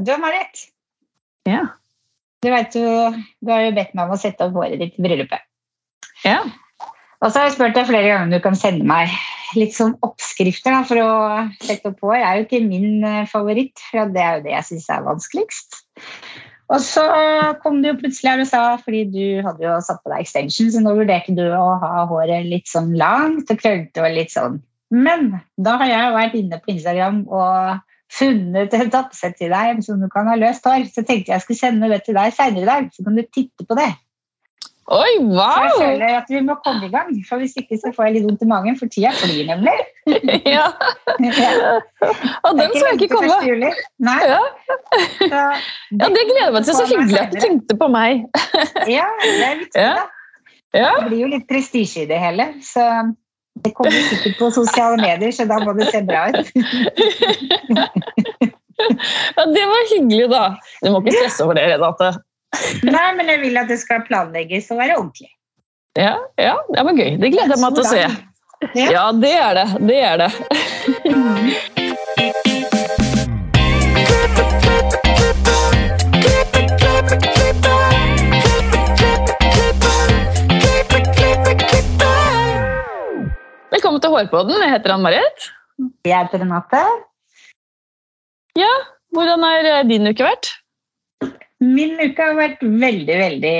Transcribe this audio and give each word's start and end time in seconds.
Du, 0.00 0.14
Marit. 0.16 0.64
Ja. 1.48 1.66
Du 2.40 2.48
vet 2.48 2.76
jo, 2.76 2.88
du 3.44 3.52
har 3.52 3.66
jo 3.66 3.76
bedt 3.76 3.92
meg 3.92 4.08
om 4.08 4.16
å 4.16 4.20
sette 4.20 4.46
opp 4.46 4.56
håret 4.56 4.80
ditt 4.80 4.96
i 4.96 5.04
bryllupet. 5.04 5.44
ja. 6.24 6.42
Og 7.20 7.28
så 7.28 7.36
har 7.36 7.50
jeg 7.50 7.58
spurt 7.58 7.74
deg 7.76 7.84
flere 7.84 8.08
ganger 8.08 8.22
om 8.24 8.30
du 8.32 8.38
kan 8.40 8.54
sende 8.56 8.86
meg 8.88 9.10
litt 9.58 9.74
sånn 9.76 9.92
oppskrifter 10.06 10.72
da, 10.72 10.78
for 10.88 11.00
å 11.02 11.10
sette 11.60 11.90
opp 11.90 11.98
hår. 12.00 12.14
Det 12.16 12.28
er 12.28 12.38
jo 12.38 12.46
ikke 12.46 12.60
min 12.64 13.04
eh, 13.04 13.26
favoritt, 13.28 13.82
for 13.90 14.08
det 14.14 14.22
er 14.24 14.38
jo 14.38 14.44
det 14.46 14.54
jeg 14.54 14.68
syns 14.70 14.86
er 14.94 15.04
vanskeligst. 15.04 15.76
Og 16.70 16.80
så 16.80 17.04
kom 17.60 17.82
du 17.82 17.90
jo 17.90 17.98
plutselig 17.98 18.30
her 18.30 18.44
og 18.44 18.48
sa, 18.48 18.62
fordi 18.80 19.02
du 19.12 19.22
hadde 19.44 19.66
jo 19.66 19.76
satt 19.84 20.00
på 20.00 20.14
deg 20.14 20.24
extension, 20.24 20.70
så 20.72 20.80
nå 20.80 20.94
vurderte 20.96 21.34
du 21.36 21.44
å 21.44 21.66
ha 21.82 22.06
håret 22.08 22.48
litt 22.48 22.70
sånn 22.70 22.94
langt 22.96 23.52
og 23.52 23.60
krøllete 23.60 24.04
og 24.06 24.16
litt 24.16 24.32
sånn. 24.32 24.60
Men 24.94 25.32
da 25.60 25.76
har 25.82 25.90
jeg 25.90 26.06
jo 26.06 26.16
vært 26.16 26.40
inne 26.40 26.62
på 26.62 26.72
Instagram 26.72 27.24
og 27.28 27.84
funnet 28.10 28.74
et 28.74 28.94
oppsett 28.98 29.36
til 29.38 29.52
deg 29.54 29.82
som 29.86 30.00
du 30.02 30.08
kan 30.12 30.28
ha 30.30 30.36
løst 30.38 30.66
hår. 30.66 30.86
Så 30.90 31.04
tenkte 31.04 31.30
jeg 31.30 31.36
jeg 31.36 31.44
skulle 31.46 31.60
sende 31.62 31.90
det 31.92 32.02
til 32.06 32.16
deg 32.18 32.32
senere 32.36 32.64
i 32.64 32.70
dag, 32.70 32.88
så 32.94 33.06
kan 33.06 33.18
du 33.18 33.22
titte 33.26 33.66
på 33.68 33.78
det. 33.78 33.90
Oi, 34.90 35.10
wow! 35.22 35.38
Så 35.54 35.60
jeg 35.62 35.74
føler 35.78 36.16
at 36.18 36.30
vi 36.32 36.40
må 36.42 36.56
komme 36.64 36.88
i 36.88 36.90
gang, 36.90 37.10
for 37.28 37.38
hvis 37.38 37.52
ikke 37.60 37.76
så 37.78 37.92
får 37.94 38.08
jeg 38.08 38.14
litt 38.16 38.24
vondt 38.26 38.40
i 38.42 38.48
magen, 38.50 38.78
for 38.78 38.90
tida 38.90 39.12
flyr 39.14 39.44
nemlig. 39.52 39.76
Ja. 40.50 40.64
Ja. 41.20 41.50
Og 42.48 42.56
den 42.58 42.72
så 42.74 42.88
jeg 42.88 42.96
ikke 42.96 43.08
komme. 43.12 43.70
Nei, 44.02 44.16
Ja. 44.26 44.40
så, 44.66 44.78
ja, 45.30 45.44
det 45.92 46.08
gleder 46.10 46.40
jeg 46.42 46.54
meg 46.56 46.64
til. 46.66 46.74
Så 46.74 46.86
hyggelig 46.90 47.20
at 47.20 47.36
du 47.36 47.38
tenkte 47.44 47.76
på 47.78 47.88
meg. 47.92 48.24
Ja, 48.90 49.06
det 49.22 49.46
er 49.46 49.60
viktig, 49.60 49.84
Ja. 49.84 49.92
da. 50.74 50.82
Det 50.98 51.06
blir 51.06 51.22
jo 51.22 51.30
litt 51.36 51.46
prestisje 51.50 52.02
i 52.04 52.10
det 52.10 52.18
hele, 52.22 52.48
så 52.66 52.88
det 53.64 53.72
kommer 53.76 53.90
sikkert 54.08 54.38
på 54.38 54.50
sosiale 54.54 54.96
medier, 55.00 55.32
så 55.34 55.46
da 55.48 55.58
må 55.62 55.74
det 55.78 55.90
se 55.90 56.00
bra 56.06 56.28
ut. 56.32 56.48
ja, 59.36 59.46
det 59.54 59.66
var 59.72 59.90
hyggelig, 59.94 60.26
da. 60.32 60.44
Du 60.80 60.90
må 60.94 61.02
ikke 61.02 61.16
stresse 61.18 61.44
over 61.44 61.58
det, 61.58 61.66
Renate. 61.74 62.14
Nei, 62.86 63.08
men 63.18 63.30
jeg 63.30 63.42
vil 63.44 63.60
at 63.60 63.70
det 63.70 63.78
skal 63.82 64.02
planlegges 64.08 64.70
og 64.74 64.80
være 64.80 64.98
ordentlig. 64.98 65.30
Ja, 65.98 66.16
ja, 66.38 66.56
det 66.70 66.84
var 66.86 66.98
gøy. 66.98 67.16
Det 67.20 67.32
gleder 67.34 67.54
jeg 67.56 67.62
meg 67.62 67.76
til 67.76 67.84
å 67.84 67.90
se. 67.90 68.04
Ja. 68.76 69.04
Det 69.16 69.32
er 69.32 69.56
det. 69.56 69.68
Det 69.88 70.00
er 70.04 70.16
det. 70.20 70.30
Hårpodden. 84.20 84.60
Jeg 84.60 84.72
heter 84.74 84.92
Ann-Marit. 84.92 85.44
Jeg 86.04 86.12
heter 86.12 86.42
Renate. 86.42 86.80
Ja, 88.58 88.72
hvordan 89.14 89.44
har 89.46 89.68
eh, 89.70 89.86
din 89.88 90.10
uke 90.10 90.26
vært? 90.26 90.50
Min 91.60 91.94
uke 92.00 92.26
har 92.26 92.36
vært 92.36 92.60
veldig, 92.60 93.16
veldig 93.22 93.54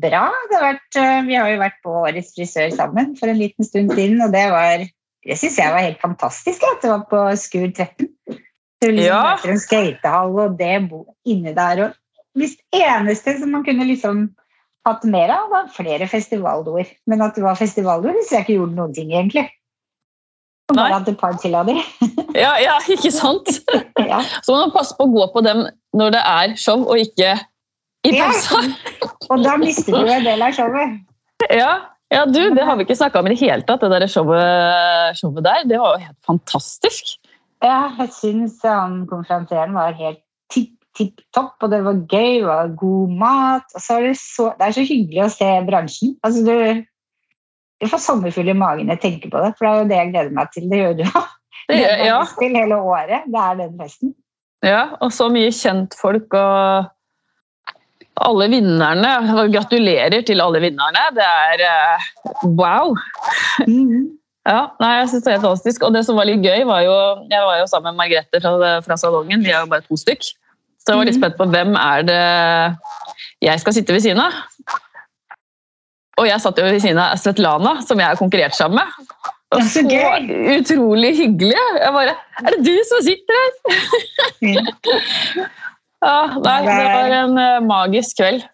bra. 0.00 0.22
Det 0.48 0.56
har 0.56 0.64
vært, 0.64 0.96
eh, 1.02 1.20
vi 1.28 1.36
har 1.36 1.50
jo 1.52 1.60
vært 1.60 1.76
på 1.84 1.98
Årets 2.06 2.32
frisør 2.36 2.72
sammen 2.72 3.12
for 3.18 3.28
en 3.28 3.40
liten 3.42 3.68
stund 3.68 3.92
siden, 3.92 4.22
og 4.24 4.32
det 4.32 4.46
var 4.54 4.86
det 5.20 5.36
syns 5.36 5.60
jeg 5.60 5.74
var 5.74 5.84
helt 5.84 6.00
fantastisk. 6.00 6.64
At 6.64 6.80
det 6.80 6.94
var 6.94 7.04
på 7.10 7.22
Skur 7.36 7.68
13. 7.68 8.08
Du 8.80 8.88
liksom 8.88 9.04
Ja. 9.04 9.22
møter 9.34 9.52
en 9.52 9.64
skatehall, 9.66 10.32
og 10.46 10.56
det 10.56 10.74
inni 11.28 11.52
der. 11.52 11.84
Og 11.84 12.40
hvis 12.40 12.56
eneste 12.72 13.36
som 13.38 13.52
man 13.52 13.64
kunne 13.68 13.84
liksom 13.84 14.30
hatt 14.86 15.04
mer 15.04 15.28
av, 15.28 15.50
var 15.50 15.68
flere 15.68 16.08
festivalord. 16.08 16.88
Men 17.06 17.20
at 17.20 17.34
det 17.34 17.44
var 17.44 17.60
festivalord, 17.60 18.14
syns 18.16 18.32
jeg 18.32 18.46
ikke 18.46 18.56
gjorde 18.62 18.76
noen 18.80 18.94
ting, 18.94 19.12
egentlig. 19.12 19.50
Og. 20.70 20.78
Bare 20.78 20.98
hatt 20.98 21.08
et 21.10 21.18
par 21.20 21.36
til 21.42 21.56
av 21.58 21.70
de. 21.70 21.76
Ja, 22.30 22.54
ja, 22.62 22.76
ikke 22.86 23.10
sant? 23.10 23.48
ja. 23.98 24.20
Så 24.46 24.54
må 24.54 24.68
passe 24.74 24.94
på 24.96 25.08
å 25.08 25.10
gå 25.10 25.24
på 25.34 25.42
dem 25.42 25.64
når 25.98 26.14
det 26.14 26.20
er 26.30 26.52
show, 26.60 26.84
og 26.86 27.00
ikke 27.02 27.34
i 28.06 28.12
pausa. 28.14 28.60
Ja. 28.64 29.08
Og 29.30 29.42
da 29.44 29.56
mister 29.60 29.96
du 29.98 30.10
en 30.10 30.26
del 30.26 30.44
av 30.46 30.54
showet. 30.56 31.00
Ja, 31.50 31.72
ja 32.14 32.22
du, 32.28 32.40
det 32.54 32.64
har 32.66 32.78
vi 32.78 32.86
ikke 32.86 32.98
snakka 32.98 33.20
om 33.20 33.28
i 33.28 33.34
det 33.34 33.40
hele 33.42 33.66
tatt, 33.66 33.82
det 33.82 34.00
der 34.02 34.10
showet, 34.10 35.18
showet 35.18 35.46
der. 35.46 35.66
Det 35.68 35.80
var 35.82 35.96
jo 35.96 36.06
helt 36.06 36.18
fantastisk. 36.26 37.16
Ja, 37.60 37.90
jeg 37.98 38.14
syns 38.16 38.60
han 38.64 39.02
konferansieren 39.10 39.76
var 39.76 39.96
helt 39.98 40.22
tipp, 40.52 40.72
tipp 40.96 41.20
topp, 41.36 41.58
og 41.60 41.74
det 41.74 41.82
var 41.84 42.00
gøy, 42.08 42.46
var 42.46 42.72
god 42.78 43.18
mat. 43.20 43.66
Og 43.74 43.84
så 43.84 43.98
er 43.98 44.08
det, 44.08 44.14
så, 44.22 44.52
det 44.56 44.68
er 44.68 44.78
så 44.78 44.86
hyggelig 44.86 45.26
å 45.26 45.32
se 45.34 45.50
bransjen. 45.68 46.14
Altså, 46.26 46.46
du, 46.46 46.86
du 47.80 47.88
får 47.88 48.02
sommerfugl 48.04 48.52
i 48.52 48.56
magen 48.56 48.92
jeg 48.92 49.00
tenker 49.02 49.32
på 49.32 49.42
det, 49.42 49.54
for 49.58 49.66
det 49.66 49.70
er 49.70 49.78
jo 49.80 49.90
det 49.90 49.98
jeg 49.98 50.12
gleder 50.12 50.32
meg 50.36 50.54
til. 50.54 50.70
Det 50.70 50.80
gjør 50.82 50.96
du 50.98 51.04
jo. 51.08 51.26
Ja, 51.70 52.16
til 52.34 52.56
hele 52.56 52.80
året. 52.82 53.28
Det 53.30 53.38
er 53.38 53.58
den 53.60 53.76
festen. 53.78 54.14
ja, 54.66 54.88
og 54.98 55.12
så 55.14 55.28
mye 55.30 55.52
kjentfolk 55.54 56.34
og 56.34 56.88
alle 58.20 58.48
vinnerne. 58.50 59.12
Gratulerer 59.54 60.24
til 60.26 60.42
alle 60.42 60.60
vinnerne. 60.64 61.04
Det 61.14 61.26
er 61.26 61.62
uh, 61.62 62.08
wow. 62.58 62.90
Ja, 64.48 64.60
nei, 64.80 64.90
jeg 64.98 65.08
synes 65.12 65.24
det 65.24 65.32
er 65.34 65.42
fantastisk. 65.44 65.86
Og 65.86 65.94
det 65.94 66.04
som 66.08 66.18
var 66.18 66.28
litt 66.28 66.42
gøy, 66.44 66.64
var 66.68 66.82
jo 66.82 66.96
Jeg 67.30 67.46
var 67.46 67.58
jo 67.60 67.70
sammen 67.70 67.94
med 67.94 68.02
Margrethe 68.02 68.42
fra, 68.42 68.76
fra 68.84 68.98
salongen, 68.98 69.44
vi 69.44 69.52
er 69.52 69.62
jo 69.62 69.70
bare 69.70 69.86
to 69.86 70.00
stykk. 70.00 70.32
Så 70.80 70.92
jeg 70.92 70.98
var 70.98 71.08
litt 71.08 71.18
spent 71.20 71.36
på 71.36 71.46
hvem 71.52 71.74
er 71.76 72.06
det 72.08 72.22
jeg 73.44 73.60
skal 73.60 73.76
sitte 73.76 73.94
ved 73.94 74.02
siden 74.04 74.22
av. 74.24 74.36
Og 76.20 76.28
jeg 76.28 76.42
satt 76.42 76.58
jo 76.60 76.66
ved 76.68 76.82
siden 76.82 77.00
av 77.00 77.16
Svetlana, 77.20 77.78
som 77.86 78.00
jeg 78.00 78.12
har 78.12 78.18
konkurrert 78.20 78.56
sammen 78.56 78.82
med. 78.82 79.30
Og 79.50 79.64
så 79.66 79.82
så 79.82 80.10
utrolig 80.54 81.10
hyggelig. 81.18 81.58
Jeg 81.80 81.94
bare 81.96 82.14
Er 82.44 82.54
det 82.54 82.60
du 82.66 82.76
som 82.86 83.02
sitter 83.02 83.40
her? 83.40 83.50
Ja, 86.00 86.18
nei, 86.46 86.58
det 86.68 86.76
var 86.76 87.16
en 87.16 87.40
eh, 87.40 87.56
magisk 87.66 88.20
kveld. 88.20 88.44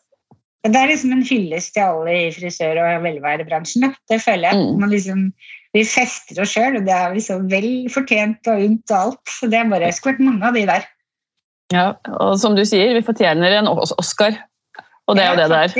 Det 0.66 0.80
er 0.80 0.90
liksom 0.90 1.12
en 1.14 1.26
hyllest 1.26 1.74
til 1.76 1.84
alle 1.84 2.14
i 2.16 2.32
frisør- 2.34 2.80
og 2.82 3.04
velværebransjen. 3.04 3.92
Det 4.10 4.18
føler 4.24 4.48
jeg. 4.48 4.62
Mm. 4.62 4.80
Man 4.80 4.90
liksom, 4.90 5.20
vi 5.76 5.84
fester 5.86 6.40
oss 6.42 6.56
sjøl, 6.56 6.80
og 6.80 6.88
det 6.88 6.96
er 6.96 7.14
liksom 7.14 7.46
vel 7.52 7.68
fortjent 7.92 8.50
og 8.50 8.64
unt 8.64 8.94
og 8.94 8.98
alt. 8.98 9.22
Så 9.36 9.50
det 9.52 9.60
er 9.60 9.70
bare, 9.70 9.92
skulle 9.94 10.16
vært 10.16 10.26
mange 10.26 10.48
av 10.48 10.58
de 10.58 10.64
der. 10.72 10.88
Ja, 11.74 11.86
og 12.22 12.34
som 12.40 12.56
du 12.56 12.64
sier, 12.66 12.94
vi 12.96 13.04
fortjener 13.04 13.60
en 13.60 13.70
Oscar. 13.70 14.40
Og 15.06 15.18
det 15.18 15.22
er 15.22 15.34
jo 15.34 15.38
det 15.38 15.48
det 15.52 15.62
er. 15.62 15.72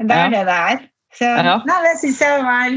Det 0.00 0.16
er 0.16 0.32
det 0.32 0.46
det 0.48 0.56
er. 0.56 0.82
Så, 1.18 1.24
Ja. 1.28 1.58
nei, 1.68 1.78
det 1.84 1.98
syns 2.00 2.20
jeg 2.22 2.42
var 2.44 2.76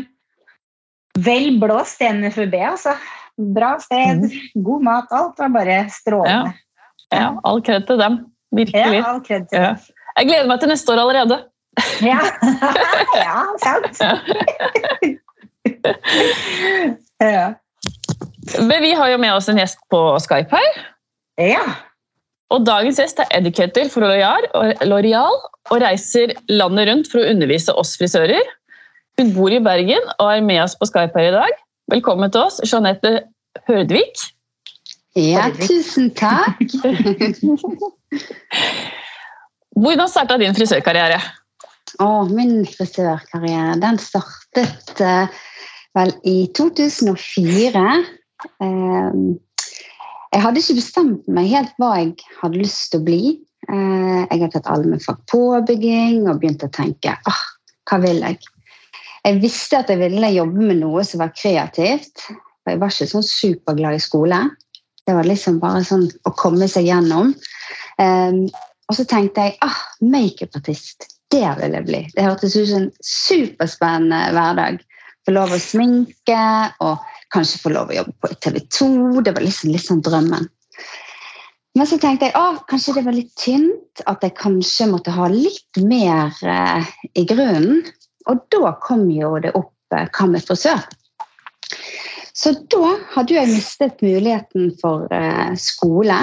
vel 1.25 1.59
blåst 1.61 2.01
i 2.01 2.09
NFUB, 2.11 2.53
altså. 2.71 2.95
Bra 3.55 3.73
sted, 3.83 4.25
god 4.63 4.83
mat, 4.83 5.11
alt 5.11 5.39
var 5.39 5.49
bare 5.53 5.77
strålende. 5.91 6.53
Ja, 7.13 7.33
all 7.43 7.61
kred 7.61 7.85
til 7.87 7.99
dem. 7.99 8.19
Virkelig. 8.55 8.99
Ja, 8.99 9.03
all 9.09 9.21
kred 9.23 9.47
til 9.51 9.59
Ja. 9.59 9.67
dem. 9.73 9.77
Jeg 10.17 10.27
gleder 10.29 10.47
meg 10.47 10.59
til 10.59 10.69
neste 10.71 10.91
år 10.93 10.99
allerede. 11.03 11.37
Ja, 12.01 12.19
ja 13.25 13.41
sant. 13.63 13.99
ja. 17.19 17.53
Men 18.67 18.81
vi 18.81 18.91
har 18.95 19.09
jo 19.11 19.17
med 19.17 19.33
oss 19.35 19.49
en 19.51 19.57
gjest 19.59 19.79
på 19.91 19.99
Skype 20.23 20.55
her. 20.55 20.85
ja. 21.41 21.65
Og 22.53 22.65
dagens 22.65 22.99
gjest 23.01 23.19
er 23.23 23.31
educator 23.33 23.87
for 23.89 24.05
L'Oreal 24.05 25.37
og 25.71 25.79
reiser 25.81 26.35
landet 26.51 26.89
rundt 26.91 27.09
for 27.09 27.23
å 27.23 27.29
undervise 27.31 27.73
oss 27.73 27.95
frisører. 27.97 28.45
Hun 29.17 29.31
bor 29.33 29.53
i 29.53 29.61
Bergen 29.63 30.03
og 30.19 30.27
er 30.29 30.43
med 30.45 30.61
oss 30.61 30.75
på 30.77 30.85
Skype 30.89 31.17
her 31.17 31.31
i 31.31 31.35
dag. 31.35 31.55
Velkommen 31.93 32.33
til 32.33 32.45
oss, 32.45 32.59
Jeanette 32.61 33.23
Hørdvik. 33.65 34.21
Ja, 35.17 35.47
tusen 35.57 36.11
takk. 36.13 36.59
Hvordan 39.75 40.11
starta 40.11 40.37
din 40.39 40.55
frisørkarriere? 40.55 41.17
Å, 42.03 42.09
min 42.29 42.65
frisørkarriere 42.67 43.77
den 43.81 43.97
startet 44.03 45.01
eh, 45.01 45.41
vel 45.95 46.13
i 46.27 46.35
2004. 46.57 47.85
Eh, 48.61 49.17
jeg 50.35 50.43
hadde 50.43 50.59
ikke 50.59 50.81
bestemt 50.81 51.27
meg 51.31 51.47
helt 51.53 51.77
hva 51.79 51.93
jeg 52.01 52.15
hadde 52.41 52.59
lyst 52.59 52.89
til 52.91 52.99
å 52.99 53.05
bli. 53.07 53.21
Eh, 53.71 54.23
jeg 54.25 54.41
hadde 54.41 54.51
tatt 54.57 54.67
allmennfag 54.73 55.21
påbygging 55.31 56.25
og 56.27 56.41
begynte 56.41 56.67
å 56.67 56.75
tenke 56.75 57.13
ah, 57.15 57.43
hva 57.87 58.01
vil 58.03 58.19
jeg? 58.19 58.41
Jeg 59.25 59.39
visste 59.41 59.79
at 59.79 59.89
jeg 59.89 60.01
ville 60.03 60.33
jobbe 60.35 60.67
med 60.67 60.81
noe 60.83 61.05
som 61.07 61.23
var 61.23 61.31
kreativt. 61.33 62.27
og 62.35 62.73
Jeg 62.73 62.81
var 62.83 62.91
ikke 62.91 63.09
sånn 63.13 63.25
superglad 63.25 63.97
i 63.97 64.03
skole. 64.03 64.41
Det 65.07 65.15
var 65.15 65.29
liksom 65.29 65.61
bare 65.63 65.85
sånn 65.87 66.05
å 66.27 66.35
komme 66.35 66.67
seg 66.69 66.89
gjennom. 66.91 67.31
Eh, 68.01 68.43
og 68.85 68.99
så 68.99 69.07
tenkte 69.07 69.47
jeg 69.47 69.57
ah, 69.65 69.79
makeupartist, 70.03 71.07
det 71.31 71.47
vil 71.61 71.79
jeg 71.79 71.87
bli. 71.87 72.03
Det 72.11 72.27
hørtes 72.27 72.59
ut 72.59 72.67
som 72.69 72.83
en 72.83 72.91
superspennende 72.99 74.35
hverdag. 74.35 74.83
Få 75.25 75.33
lov 75.33 75.55
å 75.55 75.63
sminke 75.63 76.43
og 76.83 76.99
kanskje 77.35 77.61
få 77.61 77.73
lov 77.75 77.91
å 77.91 77.97
jobbe 77.99 78.15
på 78.23 78.31
TV 78.41 78.61
2. 78.79 78.89
Det 79.25 79.35
var 79.35 79.45
liksom, 79.45 79.73
liksom 79.75 80.01
drømmen. 80.05 80.49
Men 81.75 81.87
så 81.89 81.99
tenkte 81.99 82.29
jeg 82.29 82.37
at 82.39 82.63
kanskje 82.71 82.95
det 82.95 83.05
var 83.05 83.15
litt 83.17 83.33
tynt, 83.39 84.03
at 84.07 84.23
jeg 84.23 84.37
kanskje 84.39 84.87
måtte 84.93 85.13
ha 85.15 85.27
litt 85.31 85.81
mer 85.83 86.31
eh, 86.39 86.91
i 87.19 87.25
grunnen. 87.27 87.83
Og 88.31 88.45
da 88.53 88.71
kom 88.81 89.09
jo 89.11 89.35
det 89.43 89.51
opp 89.59 89.95
eh, 89.95 90.07
hva 90.07 90.29
med 90.31 90.45
frisør. 90.45 90.85
Så 92.35 92.51
da 92.71 92.95
hadde 93.13 93.35
jeg 93.35 93.51
mistet 93.51 94.01
muligheten 94.03 94.71
for 94.81 95.11
eh, 95.11 95.51
skole, 95.59 96.17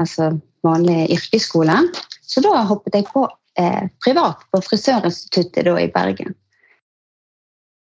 altså 0.00 0.34
vanlig 0.66 1.06
yrkesskole. 1.16 1.78
Så 2.26 2.42
da 2.44 2.64
hoppet 2.68 2.98
jeg 2.98 3.06
på 3.08 3.24
eh, 3.60 3.88
privat 4.04 4.44
på 4.52 4.60
Frisørinstituttet 4.64 5.68
i 5.80 5.88
Bergen. 5.92 6.36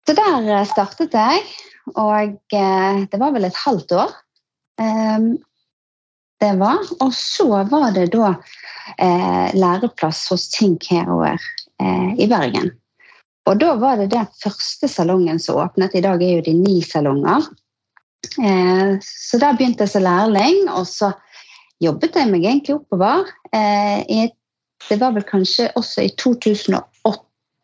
Så 0.06 0.16
der 0.18 0.50
eh, 0.50 0.66
startet 0.66 1.14
jeg, 1.14 1.44
og 1.94 2.36
eh, 2.54 2.98
det 3.10 3.20
var 3.20 3.32
vel 3.34 3.46
et 3.48 3.62
halvt 3.64 3.94
år. 3.98 4.12
Eh, 4.80 5.18
det 6.40 6.52
var. 6.60 6.84
Og 7.00 7.14
så 7.14 7.48
var 7.68 7.90
det 7.96 8.10
da 8.14 8.34
eh, 8.96 9.48
læreplass 9.56 10.26
hos 10.32 10.48
Think 10.54 10.86
Hair 10.90 11.26
eh, 11.26 12.12
i 12.18 12.28
Bergen. 12.30 12.72
Og 13.48 13.58
da 13.60 13.74
var 13.80 13.98
det 13.98 14.10
den 14.12 14.28
første 14.42 14.88
salongen 14.88 15.40
som 15.42 15.58
åpnet. 15.60 15.96
I 15.96 16.04
dag 16.04 16.22
er 16.22 16.38
jo 16.38 16.46
de 16.46 16.54
ni 16.54 16.80
salonger. 16.84 17.48
Så 19.02 19.38
der 19.40 19.56
begynte 19.56 19.86
jeg 19.86 19.90
som 19.90 20.04
lærling, 20.04 20.68
og 20.68 20.84
så 20.86 21.08
jobbet 21.82 22.18
jeg 22.20 22.28
meg 22.30 22.44
egentlig 22.44 22.76
oppover. 22.76 23.24
Det 23.50 24.98
var 25.00 25.16
vel 25.16 25.24
kanskje 25.26 25.70
også 25.80 26.04
i 26.04 26.12
2008. 26.20 26.84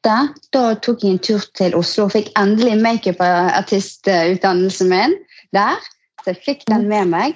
Da 0.07 0.31
tok 0.79 1.03
jeg 1.03 1.11
en 1.11 1.19
tur 1.19 1.43
til 1.59 1.75
Oslo 1.75 2.07
og 2.07 2.13
fikk 2.15 2.31
endelig 2.39 2.79
makeupartistutdannelsen 2.85 4.89
min 4.93 5.17
der. 5.57 5.75
Så 6.23 6.31
jeg 6.31 6.43
fikk 6.45 6.61
den 6.71 6.87
med 6.91 7.05
meg. 7.11 7.35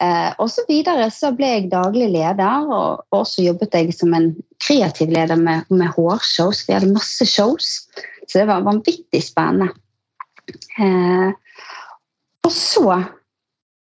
Eh, 0.00 0.32
og 0.40 0.50
så 0.52 0.62
videre 0.68 1.10
så 1.12 1.32
ble 1.36 1.46
jeg 1.50 1.70
daglig 1.72 2.08
leder, 2.12 2.68
og 3.12 3.26
så 3.28 3.42
jobbet 3.44 3.74
jeg 3.76 3.94
som 3.96 4.14
en 4.16 4.36
kreativ 4.60 5.08
leder 5.12 5.36
med, 5.40 5.60
med 5.72 5.88
hårshows. 5.96 6.68
Vi 6.68 6.74
hadde 6.76 6.92
masse 6.92 7.26
shows, 7.28 7.66
så 8.28 8.38
det 8.38 8.46
var 8.48 8.64
vanvittig 8.64 9.22
spennende. 9.24 9.68
Eh, 10.80 11.30
og 12.46 12.52
så 12.52 13.02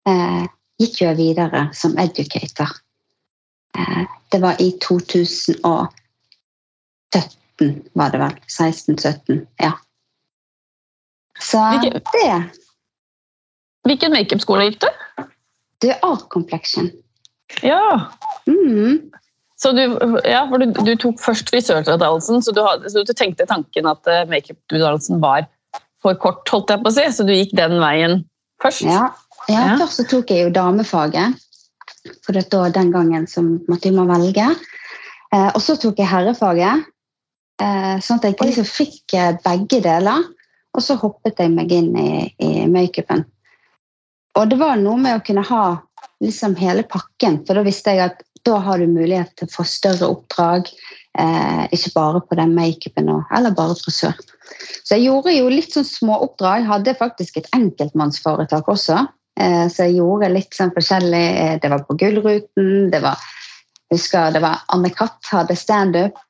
eh, 0.07 0.45
gikk 0.79 1.01
jeg 1.03 1.17
videre 1.19 1.61
som 1.75 1.97
educator. 1.99 2.69
Eh, 3.77 4.03
det 4.31 4.39
var 4.43 4.55
i 4.63 4.71
2017, 4.83 5.59
var 7.97 8.13
det 8.13 8.21
vel. 8.21 8.37
16-17, 8.51 9.43
ja. 9.61 9.73
Så 11.39 11.61
Hvilke, 11.61 12.01
det 12.13 12.29
Hvilken 13.87 14.15
makeupskole 14.15 14.67
gikk 14.67 14.81
du? 14.81 14.87
Du 15.85 15.91
Art 16.01 16.25
Complexion. 16.33 16.89
Ja. 17.61 18.09
Mm. 18.47 19.11
Så 19.57 19.71
du, 19.71 19.83
ja, 20.25 20.43
for 20.49 20.61
du, 20.61 20.73
du 20.73 20.95
tok 21.01 21.21
først 21.21 21.49
frisørutdannelsen, 21.53 22.41
så, 22.45 22.53
så, 22.53 23.03
du 23.05 23.13
tenkte 23.13 23.47
tanken 23.49 23.89
at 23.89 24.09
uh, 24.09 24.25
makeuputdannelsen 24.29 25.21
var 25.23 25.47
for 26.03 26.17
kort, 26.21 26.43
holdt 26.51 26.73
jeg 26.73 26.83
på 26.83 26.91
å 26.91 26.95
si, 26.97 27.05
så 27.13 27.25
du 27.25 27.33
gikk 27.33 27.55
den 27.57 27.79
veien 27.81 28.21
først? 28.61 28.85
Ja, 28.85 29.07
ja, 29.49 29.63
ja. 29.71 29.77
først 29.81 30.01
så 30.01 30.07
tok 30.11 30.33
jeg 30.33 30.45
jo 30.47 30.53
damefaget. 30.53 31.39
For 32.23 32.35
det 32.37 32.45
var 32.53 32.75
den 32.75 32.91
gangen 32.93 33.25
som 33.29 33.57
måtte 33.67 33.91
man 33.95 34.11
velge. 34.11 34.51
Eh, 35.33 35.49
og 35.49 35.59
så 35.63 35.75
tok 35.79 35.97
jeg 35.99 36.09
herrefaget. 36.11 36.85
Eh, 37.61 37.95
sånn 38.03 38.19
at 38.21 38.27
jeg 38.29 38.37
liksom 38.41 38.67
fikk 38.69 39.15
eh, 39.17 39.33
begge 39.43 39.81
deler. 39.85 40.27
Og 40.77 40.83
så 40.85 40.97
hoppet 41.01 41.39
jeg 41.41 41.53
meg 41.53 41.71
inn 41.73 41.93
i, 41.97 42.11
i 42.43 42.67
makeupen. 42.69 43.25
Og 44.37 44.49
det 44.51 44.59
var 44.61 44.77
noe 44.77 44.99
med 45.01 45.17
å 45.17 45.23
kunne 45.25 45.45
ha 45.47 45.63
liksom 46.21 46.55
hele 46.59 46.83
pakken, 46.85 47.39
for 47.45 47.57
da 47.57 47.63
visste 47.65 47.93
jeg 47.93 48.11
at 48.11 48.21
da 48.45 48.59
har 48.63 48.79
du 48.79 48.87
mulighet 48.89 49.33
til 49.37 49.49
å 49.49 49.53
få 49.55 49.65
større 49.67 50.09
oppdrag. 50.13 50.69
Eh, 51.17 51.63
ikke 51.73 51.93
bare 51.95 52.21
på 52.21 52.37
den 52.37 52.53
makeupen 52.55 53.09
eller 53.09 53.55
bare 53.57 53.75
frisør. 53.79 54.17
Så 54.85 54.95
jeg 54.95 55.07
gjorde 55.07 55.33
jo 55.33 55.49
litt 55.51 55.73
sånn 55.73 55.87
småoppdrag. 55.87 56.61
Jeg 56.61 56.69
hadde 56.69 56.99
faktisk 56.99 57.39
et 57.41 57.49
enkeltmannsforetak 57.57 58.69
også. 58.71 59.01
Eh, 59.39 59.65
så 59.73 59.87
jeg 59.87 59.97
gjorde 59.97 60.29
litt 60.31 60.53
sånn 60.55 60.73
forskjellig. 60.75 61.25
Eh, 61.41 61.55
det 61.63 61.73
var 61.73 61.83
på 61.87 61.97
Gullruten, 61.99 62.91
det 62.93 63.01
var 63.03 63.17
husker 63.91 64.33
det 64.35 64.43
var 64.43 64.63
Anne 64.73 64.91
Katt 64.93 65.31
hadde 65.31 65.57
standup. 65.57 66.21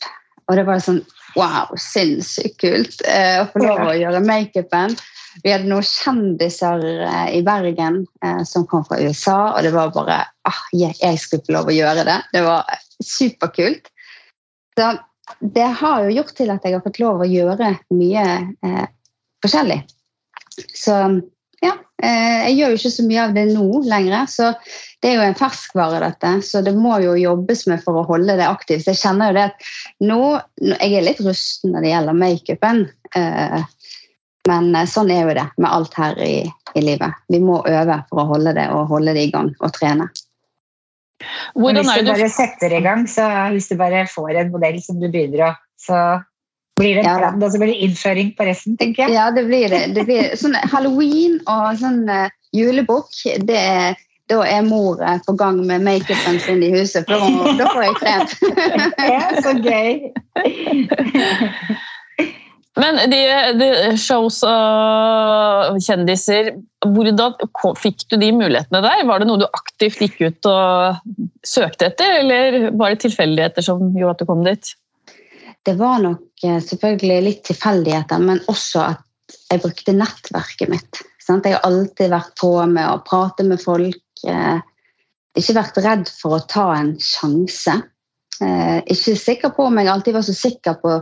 Og 0.47 0.55
det 0.55 0.65
var 0.67 0.81
sånn 0.83 1.03
wow, 1.35 1.75
sinnssykt 1.79 2.59
kult 2.61 3.03
eh, 3.07 3.41
å 3.41 3.47
få 3.51 3.63
lov 3.63 3.83
å 3.89 3.97
gjøre 3.97 4.23
makeupen. 4.25 4.95
Vi 5.43 5.51
hadde 5.53 5.69
noen 5.69 5.85
kjendiser 5.85 6.83
eh, 7.05 7.27
i 7.37 7.43
Bergen 7.45 8.03
eh, 8.25 8.41
som 8.47 8.65
kom 8.69 8.85
fra 8.87 8.99
USA, 9.01 9.53
og 9.53 9.65
det 9.65 9.73
var 9.75 9.93
bare 9.95 10.21
ah, 10.47 10.63
Jeg 10.73 11.19
skulle 11.21 11.45
få 11.45 11.57
lov 11.57 11.69
å 11.69 11.75
gjøre 11.75 12.07
det. 12.07 12.17
Det 12.33 12.43
var 12.45 12.65
superkult. 13.03 13.91
Så 14.77 14.91
det 15.39 15.69
har 15.81 16.05
jo 16.05 16.15
gjort 16.15 16.35
til 16.37 16.51
at 16.53 16.65
jeg 16.65 16.77
har 16.77 16.85
fått 16.85 17.01
lov 17.03 17.21
å 17.21 17.29
gjøre 17.29 17.73
mye 17.93 18.27
eh, 18.65 18.85
forskjellig. 19.43 19.81
Så 20.73 20.95
ja, 21.63 21.73
eh, 22.03 22.47
jeg 22.47 22.57
gjør 22.57 22.73
jo 22.73 22.79
ikke 22.79 22.93
så 22.93 23.05
mye 23.07 23.23
av 23.23 23.33
det 23.37 23.45
nå 23.49 23.81
lenger. 23.87 24.27
Så 24.29 24.51
det 25.01 25.09
er 25.09 25.17
jo 25.17 25.25
en 25.25 25.39
ferskvare, 25.39 26.01
dette. 26.03 26.33
Så 26.45 26.61
det 26.65 26.75
må 26.77 26.99
jo 27.03 27.15
jobbes 27.17 27.65
med 27.71 27.81
for 27.85 28.01
å 28.01 28.05
holde 28.09 28.37
det 28.39 28.45
aktivt. 28.47 28.85
Så 28.85 28.93
jeg 28.93 29.01
kjenner 29.01 29.31
jo 29.31 29.37
det 29.39 29.47
at 29.51 29.71
nå 30.03 30.21
Jeg 30.77 30.93
er 30.99 31.05
litt 31.05 31.23
rusten 31.25 31.73
når 31.73 31.85
det 31.85 31.91
gjelder 31.93 32.21
makeupen. 32.21 32.85
Eh, 33.17 33.59
men 34.47 34.71
eh, 34.75 34.87
sånn 34.89 35.11
er 35.11 35.25
jo 35.25 35.35
det 35.39 35.49
med 35.57 35.69
alt 35.71 35.97
her 35.99 36.21
i, 36.23 36.45
i, 36.75 36.81
livet. 36.85 37.19
Vi 37.31 37.41
må 37.43 37.59
øve 37.65 38.01
for 38.09 38.23
å 38.23 38.29
holde 38.35 38.55
det 38.57 38.69
og 38.73 38.93
holde 38.93 39.17
det 39.17 39.27
i 39.27 39.33
gang 39.33 39.51
og 39.57 39.73
trene. 39.75 40.09
Hvordan 41.57 41.81
hvis 41.81 42.05
du 42.05 42.11
bare 42.11 42.29
setter 42.29 42.73
i 42.77 42.81
gang, 42.85 43.07
så 43.09 43.25
hvis 43.49 43.71
du 43.71 43.79
bare 43.79 44.05
får 44.09 44.43
en 44.43 44.51
modell 44.53 44.77
som 44.83 44.99
du 45.01 45.07
begynner 45.09 45.47
å 45.47 45.53
så 45.77 45.97
blir 46.77 46.99
det 46.99 47.05
ja, 47.07 47.31
og 47.33 47.47
så 47.51 47.59
blir 47.61 47.73
det 47.73 47.79
innføring 47.87 48.33
på 48.37 48.47
resten, 48.47 48.77
tenker 48.79 49.05
jeg. 49.05 49.15
Ja, 49.17 49.29
det 49.33 49.47
blir 49.49 49.69
det. 49.73 49.83
det 49.97 50.05
blir, 50.07 50.33
sånn 50.39 50.57
Halloween 50.71 51.39
og 51.49 51.79
sånn 51.81 52.03
uh, 52.09 52.27
julebukk, 52.55 53.09
det 53.47 53.57
er 53.57 53.97
da 54.27 54.41
er 54.43 54.65
mor 54.67 54.99
eh, 54.99 55.19
på 55.23 55.37
gang 55.39 55.61
med 55.63 55.85
makeupen 55.85 56.39
sin 56.43 56.63
i 56.63 56.71
huset, 56.73 57.07
for 57.07 57.15
da, 57.15 57.53
da 57.61 57.69
får 57.71 57.85
jeg 57.85 57.93
trent. 58.01 58.33
ja, 59.13 59.21
så 59.39 59.53
gøy. 59.55 60.01
Men 62.77 62.99
de, 63.09 63.19
de 63.57 63.69
shows 63.97 64.41
og 64.45 65.79
kjendiser, 65.81 66.51
hvordan 66.85 67.39
fikk 67.79 68.03
du 68.11 68.17
de 68.21 68.33
mulighetene 68.35 68.83
der? 68.83 69.05
Var 69.09 69.23
det 69.23 69.29
noe 69.29 69.41
du 69.41 69.47
aktivt 69.47 70.03
gikk 70.03 70.19
ut 70.27 70.49
og 70.51 70.99
søkte 71.47 71.89
etter, 71.89 72.19
eller 72.19 72.67
var 72.77 72.93
det 72.93 73.01
tilfeldigheter 73.07 73.65
som 73.65 73.95
gjorde 73.95 74.17
at 74.17 74.21
du 74.21 74.29
kom 74.29 74.43
dit? 74.45 74.75
Det 75.67 75.75
var 75.75 75.99
nok 75.99 76.45
eh, 76.47 76.61
selvfølgelig 76.63 77.19
litt 77.25 77.43
tilfeldigheter, 77.49 78.23
men 78.23 78.39
også 78.47 78.85
at 78.85 79.37
jeg 79.51 79.59
brukte 79.63 79.95
nettverket 79.95 80.71
mitt. 80.71 81.03
Jeg 81.27 81.57
har 81.57 81.65
alltid 81.67 82.11
vært 82.13 82.33
på 82.39 82.53
med 82.71 82.87
å 82.87 83.01
prate 83.03 83.43
med 83.43 83.59
folk. 83.59 83.99
Eh, 84.23 84.59
ikke 85.37 85.57
vært 85.57 85.79
redd 85.83 86.09
for 86.09 86.37
å 86.37 86.45
ta 86.47 86.69
en 86.77 86.93
sjanse. 87.03 87.75
Eh, 88.39 88.79
ikke 88.93 89.17
sikker 89.19 89.51
på 89.57 89.67
om 89.67 89.79
jeg 89.81 89.91
alltid 89.91 90.15
var 90.15 90.25
så 90.25 90.35
sikker 90.37 90.79
på 90.81 90.97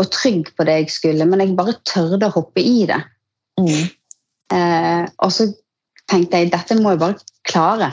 og 0.00 0.12
trygg 0.14 0.52
på 0.56 0.64
det 0.64 0.76
jeg 0.78 0.92
skulle, 0.94 1.26
men 1.28 1.42
jeg 1.42 1.56
bare 1.58 1.76
tørde 1.84 2.30
å 2.30 2.36
hoppe 2.38 2.62
i 2.64 2.86
det. 2.88 3.00
Mm. 3.60 3.90
Eh, 4.54 5.02
og 5.20 5.34
så 5.34 5.50
tenkte 6.08 6.40
jeg 6.40 6.52
dette 6.54 6.78
må 6.78 6.94
jeg 6.94 7.02
bare 7.02 7.18
klare. 7.44 7.90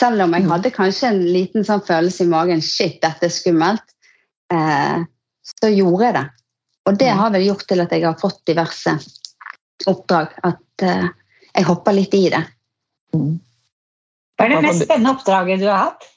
Selv 0.00 0.24
om 0.24 0.34
jeg 0.34 0.46
mm. 0.48 0.52
hadde 0.56 0.74
kanskje 0.74 1.12
en 1.12 1.22
liten 1.22 1.66
sånn 1.68 1.84
følelse 1.86 2.24
i 2.24 2.32
magen 2.32 2.64
shit, 2.64 2.98
dette 3.04 3.28
er 3.28 3.34
skummelt, 3.34 3.84
eh, 4.52 5.02
så 5.42 5.70
gjorde 5.72 6.06
jeg 6.06 6.16
det. 6.18 6.24
Og 6.88 6.98
det 6.98 7.10
mm. 7.10 7.18
har 7.18 7.34
vel 7.34 7.46
gjort 7.46 7.66
til 7.70 7.84
at 7.84 7.94
jeg 7.94 8.04
har 8.06 8.18
fått 8.20 8.40
diverse 8.48 8.94
oppdrag. 9.90 10.34
At 10.46 10.86
eh, 10.86 11.08
jeg 11.52 11.68
hopper 11.68 11.96
litt 11.96 12.14
i 12.18 12.24
det. 12.32 12.42
Mm. 13.14 13.36
Hva 14.38 14.46
er 14.46 14.54
det 14.54 14.62
mest 14.64 14.84
spennende 14.86 15.14
oppdraget 15.14 15.62
du 15.62 15.68
har 15.70 15.88
hatt? 15.88 16.08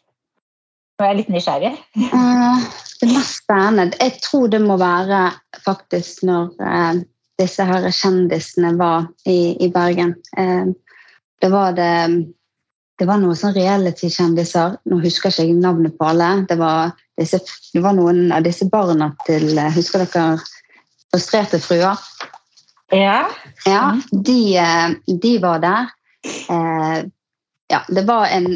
Nå 0.96 1.04
er 1.04 1.12
jeg 1.12 1.20
litt 1.24 1.34
nysgjerrig. 1.36 1.74
eh, 2.06 2.70
det 3.02 3.12
mest 3.12 3.42
spennende 3.42 4.00
Jeg 4.00 4.22
tror 4.24 4.48
det 4.54 4.62
må 4.64 4.78
være 4.80 5.28
faktisk 5.66 6.24
når 6.28 6.54
uh, 6.62 7.04
disse 7.42 7.66
her 7.68 7.90
kjendisene 7.92 8.72
var 8.80 9.10
i, 9.28 9.58
i 9.60 9.70
Bergen. 9.74 10.16
Uh, 10.40 10.72
det 11.44 11.52
var 11.52 11.76
det 11.76 11.92
det 12.96 13.08
var 13.10 13.20
noen 13.20 13.36
sånn 13.36 13.56
reality-kjendiser. 13.56 14.78
Nå 14.88 15.02
husker 15.04 15.34
jeg 15.34 15.52
ikke 15.52 15.64
navnet 15.66 15.98
på 16.00 16.08
alle. 16.08 16.30
Det 16.48 16.56
var, 16.60 16.94
disse, 17.20 17.40
det 17.74 17.84
var, 17.84 17.96
noen 17.98 18.32
av 18.36 18.44
disse 18.46 18.68
barna 18.72 19.12
til 19.26 19.54
Husker 19.76 20.06
dere 20.06 20.40
Frustrerte 21.14 21.62
fruer? 21.64 22.02
Ja. 22.92 23.26
ja 23.66 23.84
de, 24.12 24.40
de 25.24 25.32
var 25.42 25.62
der. 25.64 25.94
ja, 27.72 27.80
det 27.88 28.04
var 28.08 28.28
en 28.36 28.50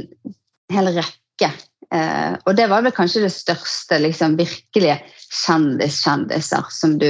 hel 0.70 0.92
rekke 0.98 1.50
Eh, 1.96 2.34
og 2.46 2.54
det 2.58 2.68
var 2.70 2.84
vel 2.86 2.94
kanskje 2.94 3.24
det 3.26 3.34
største 3.34 3.98
liksom, 4.04 4.38
virkelige 4.38 5.00
kjendis-kjendiser 5.42 6.68
som 6.74 7.00
du 7.02 7.10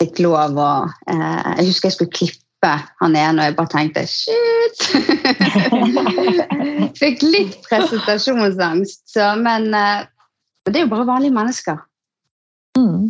fikk 0.00 0.22
lov 0.24 0.56
å 0.56 0.70
eh, 1.12 1.50
Jeg 1.58 1.66
husker 1.68 1.90
jeg 1.90 1.96
skulle 1.98 2.16
klippe 2.16 2.72
han 3.02 3.16
ene, 3.18 3.42
og 3.42 3.44
jeg 3.44 3.56
bare 3.58 3.72
tenkte 3.74 4.06
shit! 4.08 4.76
fikk 7.02 7.26
litt 7.26 7.58
presentasjonsangst, 7.68 9.04
så, 9.12 9.34
men 9.38 9.68
eh, 10.68 10.72
det 10.72 10.82
er 10.82 10.86
jo 10.86 10.92
bare 10.94 11.08
vanlige 11.08 11.36
mennesker. 11.36 11.80
Mm. 12.78 13.08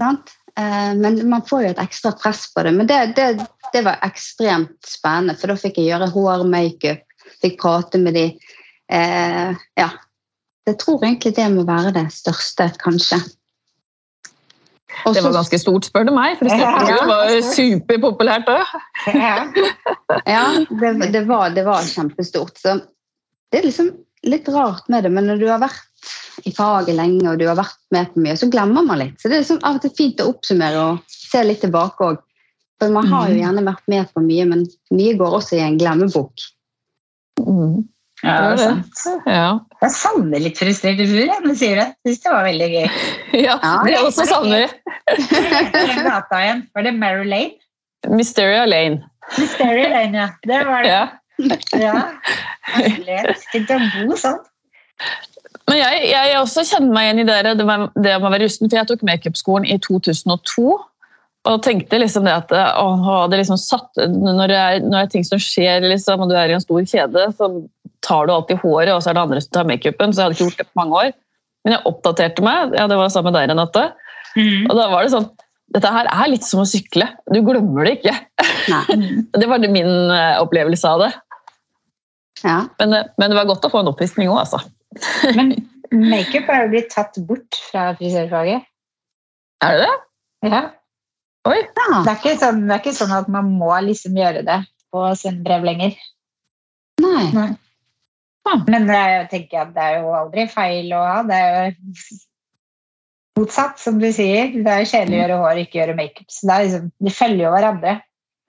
Eh, 0.59 0.93
men 0.99 1.21
man 1.31 1.45
får 1.47 1.65
jo 1.65 1.73
et 1.75 1.83
ekstra 1.83 2.15
press 2.19 2.47
på 2.55 2.65
det. 2.67 2.75
Men 2.79 2.89
det, 2.91 3.01
det, 3.19 3.29
det 3.75 3.85
var 3.87 4.03
ekstremt 4.07 4.79
spennende, 4.87 5.37
for 5.39 5.53
da 5.53 5.59
fikk 5.61 5.81
jeg 5.81 5.93
gjøre 5.93 6.13
hår, 6.15 6.45
makeup, 6.49 7.05
fikk 7.43 7.61
prate 7.63 8.01
med 8.03 8.17
de. 8.19 8.29
Eh, 8.93 9.67
ja, 9.79 9.91
jeg 10.69 10.79
tror 10.81 11.05
egentlig 11.05 11.35
det 11.37 11.51
må 11.53 11.67
være 11.69 11.95
det 11.97 12.09
største, 12.15 12.71
kanskje. 12.83 13.21
Også, 15.05 15.15
det 15.15 15.25
var 15.29 15.37
ganske 15.37 15.59
stort, 15.61 15.87
spør 15.87 16.09
du 16.09 16.13
meg. 16.17 16.35
For 16.39 16.49
det 16.49 16.99
var 17.07 17.31
superpopulært 17.55 18.49
da. 18.49 18.63
Ja 20.27 20.43
det, 20.67 21.13
det, 21.13 21.23
var, 21.29 21.53
det, 21.55 21.65
var, 21.69 21.85
kjempestort. 21.87 22.59
Så 22.59 22.81
det 23.53 23.61
er 23.61 23.69
liksom 23.69 23.93
litt 24.27 24.49
rart 24.53 24.89
med 24.89 25.05
det, 25.07 25.13
men 25.15 25.29
når 25.31 25.43
du 25.43 25.47
har 25.51 25.61
vært 25.63 25.85
i 26.47 26.53
faget 26.55 26.97
lenge 26.97 27.27
og 27.27 27.39
du 27.41 27.47
har 27.49 27.59
vært 27.59 27.79
med 27.95 28.11
på 28.13 28.23
mye, 28.23 28.37
så 28.39 28.49
glemmer 28.51 28.87
man 28.87 29.03
litt. 29.03 29.19
Så 29.21 29.29
det 29.29 29.39
er 29.39 29.45
liksom 29.45 29.61
av 29.67 29.79
og 29.79 29.85
til 29.85 29.95
fint 29.99 30.23
å 30.23 30.31
oppsummere 30.33 30.85
og 30.85 31.13
se 31.13 31.43
litt 31.45 31.63
tilbake 31.65 32.11
òg. 32.13 32.25
For 32.79 32.95
man 32.95 33.09
har 33.11 33.27
jo 33.27 33.35
mm. 33.35 33.41
gjerne 33.43 33.67
vært 33.67 33.91
med 33.91 34.11
på 34.15 34.23
mye, 34.23 34.47
men 34.47 34.67
mye 34.95 35.15
går 35.19 35.39
også 35.41 35.59
i 35.59 35.65
en 35.65 35.79
glemmebok. 35.81 36.45
Mm. 37.43 37.87
Ja, 38.23 38.35
det 38.51 38.55
er 38.55 38.61
sant. 38.63 39.27
Ja. 39.31 39.51
Jeg 39.83 39.95
savner 39.95 40.43
litt 40.43 40.59
frustrerte 40.59 41.07
fruer 41.07 41.31
når 41.31 41.53
du 41.53 41.59
sier 41.59 41.79
det. 41.79 41.87
Syns 42.07 42.23
det 42.25 42.35
var 42.35 42.47
veldig 42.49 42.69
gøy. 42.75 42.89
Ja, 43.47 43.59
det 43.87 43.95
er 43.95 44.07
også 44.07 44.27
savner. 44.27 44.75
gata 46.09 46.43
igjen? 46.43 46.65
Var 46.75 46.87
det 46.87 46.95
Mary 46.99 47.27
Lane? 47.29 47.55
Mysteria 48.11 48.65
Lane. 48.67 49.03
Mysteria 49.37 49.91
Lane, 49.93 50.25
ja. 50.25 50.29
Det 50.47 50.61
var 50.67 50.87
det. 50.87 50.95
Ja. 50.95 51.59
ja. 51.79 51.95
Å 52.77 54.09
bo 54.09 54.19
sånn. 54.19 54.39
Men 55.69 55.81
jeg, 55.83 56.05
jeg, 56.09 56.37
også 56.39 56.65
kjenner 56.65 56.95
meg 56.95 57.07
igjen 57.07 57.23
i 57.23 57.27
dere, 57.29 57.55
det, 57.59 57.65
med, 57.69 57.89
det 58.01 58.15
med 58.17 58.29
å 58.29 58.33
være 58.33 58.47
rusten. 58.47 58.71
For 58.71 58.81
jeg 58.81 58.89
tok 58.89 59.05
makeupskolen 59.07 59.69
i 59.69 59.77
2002. 59.85 60.77
Og 61.49 61.63
tenkte 61.65 62.01
liksom 62.01 62.27
det 62.27 62.35
at 62.35 62.53
å, 62.53 62.87
det 63.31 63.41
liksom 63.41 63.61
satt, 63.61 63.89
når, 63.97 64.51
det 64.51 64.59
er, 64.59 64.79
når 64.85 64.97
det 64.97 65.03
er 65.05 65.13
ting 65.13 65.27
som 65.29 65.41
skjer, 65.41 65.85
liksom, 65.87 66.25
og 66.25 66.33
du 66.33 66.37
er 66.37 66.51
i 66.51 66.57
en 66.57 66.65
stor 66.65 66.83
kjede, 66.89 67.29
så 67.37 67.51
tar 68.05 68.29
du 68.29 68.35
alltid 68.35 68.61
håret, 68.63 68.93
og 68.93 69.03
så 69.03 69.11
er 69.11 69.19
det 69.19 69.23
andre 69.23 69.43
som 69.45 69.55
tar 69.57 69.69
makeupen. 69.69 70.13
Så 70.13 70.21
jeg 70.21 70.27
hadde 70.27 70.39
ikke 70.39 70.49
gjort 70.49 70.63
det 70.63 70.69
på 70.69 70.81
mange 70.81 71.03
år. 71.03 71.13
Men 71.65 71.77
jeg 71.77 71.87
oppdaterte 71.91 72.45
meg. 72.45 72.75
ja, 72.79 72.89
Det 72.91 72.99
var 72.99 73.13
sammen 73.13 73.33
med 73.33 73.41
deg, 73.41 73.53
Renate. 73.53 73.85
Mm. 74.37 74.67
Og 74.69 74.75
da 74.77 74.89
var 74.93 75.05
det 75.05 75.15
sånn 75.17 75.31
Dette 75.73 75.91
her 75.93 76.07
er 76.09 76.29
litt 76.33 76.47
som 76.49 76.63
å 76.63 76.69
sykle. 76.69 77.05
Du 77.29 77.43
glemmer 77.45 77.85
det 77.85 77.99
ikke. 77.99 78.15
det 79.41 79.49
var 79.51 79.61
min 79.61 79.91
eh, 80.15 80.39
opplevelse 80.41 80.89
av 80.89 81.03
det. 81.03 81.11
Ja. 82.45 82.59
Men, 82.79 82.95
eh, 82.95 83.11
men, 83.17 83.31
det 83.31 83.39
var 83.39 83.49
godt 83.51 83.67
å 83.67 83.73
få 83.73 83.83
en 83.83 83.91
oppvisning 83.93 84.31
òg, 84.31 84.43
altså. 84.45 84.63
men 85.39 85.55
makeup 85.93 86.51
er 86.53 86.65
jo 86.65 86.73
blitt 86.75 86.91
tatt 86.95 87.19
bort 87.29 87.61
fra 87.71 87.91
frisørfaget. 87.99 88.67
Er 89.65 89.79
det 89.79 89.87
det? 89.87 89.97
Ja. 90.53 90.63
Oi. 91.49 91.59
Ja. 91.65 92.03
Det, 92.05 92.15
er 92.15 92.39
sånn, 92.39 92.65
det, 92.67 92.77
er 92.77 92.83
ikke 92.83 92.97
sånn, 92.97 93.15
at 93.15 93.31
man 93.33 93.51
må 93.59 93.73
liksom 93.87 94.19
gjøre 94.19 94.45
det 94.47 94.61
på 94.93 95.05
brev 95.45 95.67
lenger. 95.67 95.97
Nei. 97.03 97.27
Nei. 97.35 97.51
Ja. 98.49 98.57
Men 98.71 98.89
jeg 98.91 99.29
tenker 99.33 99.67
at 99.67 99.75
det 99.77 99.85
er 99.85 100.01
jo 100.03 100.15
aldri 100.17 100.47
feil 100.51 100.91
å 100.97 101.03
ha. 101.05 101.21
Det 101.27 101.37
er 101.37 101.71
jo 101.71 102.19
motsatt, 103.39 103.79
som 103.83 104.01
du 104.01 104.09
sier. 104.15 104.53
Det 104.57 104.73
er 104.73 104.83
jo 104.83 104.91
kjedelig 104.93 105.19
å 105.19 105.21
gjøre 105.23 105.41
hår, 105.43 105.63
ikke 105.65 105.81
gjøre 105.81 105.97
makeup. 105.99 106.29
Så 106.33 106.49
det 106.49 106.59
liksom, 106.67 106.91
de 107.07 107.15
følger 107.15 107.45
jo 107.45 107.55
hverandre. 107.55 107.95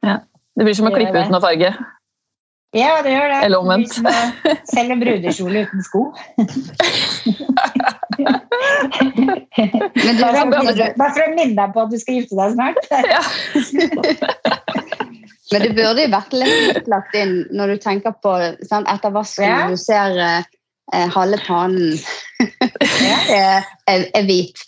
Ja. 0.05 0.19
Det 0.59 0.67
blir 0.67 0.75
som 0.75 0.89
å 0.89 0.93
klippe 0.95 1.23
ut 1.23 1.33
noe 1.33 1.43
farge. 1.43 1.73
Ja, 2.77 2.99
det 3.01 3.15
gjør 3.15 3.31
det. 3.31 3.37
Eller 3.47 3.63
omvendt. 3.63 3.93
Selv 4.69 4.91
en 4.93 4.99
brudekjole 5.01 5.63
uten 5.65 5.81
sko. 5.85 6.03
Men 10.05 10.17
du, 10.17 10.21
bare, 10.21 10.43
bare 10.53 11.13
for 11.15 11.23
å 11.23 11.31
minne 11.33 11.55
deg 11.57 11.73
på 11.73 11.81
at 11.81 11.89
du 11.89 11.97
skal 12.01 12.19
gifte 12.19 12.37
deg 12.37 12.53
snart. 12.53 12.77
Ja. 13.09 13.21
Men 15.49 15.65
det 15.65 15.71
burde 15.73 16.03
jo 16.05 16.11
vært 16.13 16.35
litt 16.37 16.89
lagt 16.91 17.15
inn 17.17 17.39
når 17.57 17.73
du 17.73 17.81
tenker 17.81 18.13
på 18.21 18.35
sant, 18.69 18.85
etter 18.91 19.13
vasken 19.15 19.49
ja. 19.49 19.63
du 19.65 19.79
ser 19.81 20.19
eh, 20.21 21.07
halve 21.15 21.39
pannen 21.41 21.97
er, 23.33 23.65
er, 23.89 24.27
hvit. 24.27 24.61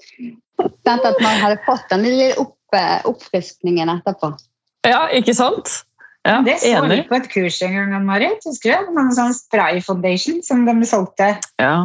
Sånn 0.57 1.05
at 1.05 1.21
man 1.21 1.37
hadde 1.37 1.61
fått 1.67 1.85
den 1.93 2.01
lille 2.07 2.31
opp, 2.41 2.57
eh, 2.73 2.97
oppfriskningen 3.05 3.93
etterpå. 3.93 4.33
Ja, 4.89 5.05
ikke 5.13 5.37
sant? 5.37 5.83
Ja, 6.27 6.41
det 6.45 6.59
så 6.61 6.81
vi 6.85 6.99
på 7.09 7.17
et 7.17 7.29
kurs 7.31 7.61
en 7.65 7.73
gang, 7.73 8.05
Marit. 8.05 8.43
Husker 8.45 8.69
du? 8.77 8.99
En 9.01 9.15
sånn 9.15 9.33
spray 9.33 9.81
foundation 9.81 10.43
som 10.45 10.65
de 10.67 10.73
solgte. 10.85 11.33
Ja. 11.61 11.75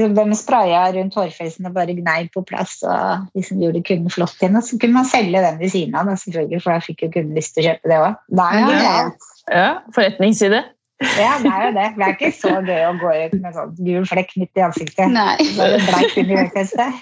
De 0.00 0.24
spraya 0.36 0.92
rundt 0.94 1.16
hårføysene 1.16 1.68
og 1.68 1.76
bare 1.76 1.92
gnei 1.96 2.28
på 2.32 2.40
plass 2.48 2.78
og 2.88 3.26
liksom 3.36 3.60
gjorde 3.64 3.82
kunden 3.84 4.12
flott 4.12 4.36
igjen. 4.40 4.56
Og 4.60 4.64
så 4.64 4.76
kunne 4.80 4.96
man 5.00 5.08
selge 5.08 5.40
den 5.44 5.60
ved 5.60 5.72
siden 5.72 5.96
av, 5.96 6.08
selvfølgelig, 6.20 6.60
for 6.64 6.72
da 6.72 6.84
fikk 6.84 7.06
jo 7.06 7.10
kunden 7.16 7.36
lyst 7.36 7.52
til 7.56 7.62
å 7.64 7.66
kjøpe 7.70 7.86
det 7.92 7.98
òg. 8.00 8.12
Ja, 8.40 9.08
ja. 9.48 9.70
Forretningside. 9.96 10.60
Ja, 11.00 11.32
det 11.40 11.48
er 11.48 11.62
jo 11.64 11.72
det. 11.76 11.88
Det 11.96 12.04
er 12.04 12.12
ikke 12.12 12.32
så 12.36 12.50
gøy 12.60 12.82
å 12.84 12.92
gå 13.00 13.08
ut 13.08 13.32
med 13.40 13.54
sånn 13.56 13.72
gul 13.78 14.04
flekk 14.08 14.30
midt 14.36 14.60
i 14.60 14.64
ansiktet. 14.66 15.08
Nei. 15.14 15.36
Så 15.48 15.62
det 15.72 15.80
bleik 15.86 16.12
under 16.20 16.36
øyefestet. 16.44 16.92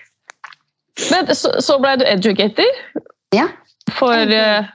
Men 1.10 1.30
så, 1.36 1.52
så 1.62 1.78
ble 1.82 1.96
du 2.00 2.04
educator 2.08 2.68
ja. 3.34 3.46
for, 3.96 4.14
eh, 4.14 4.68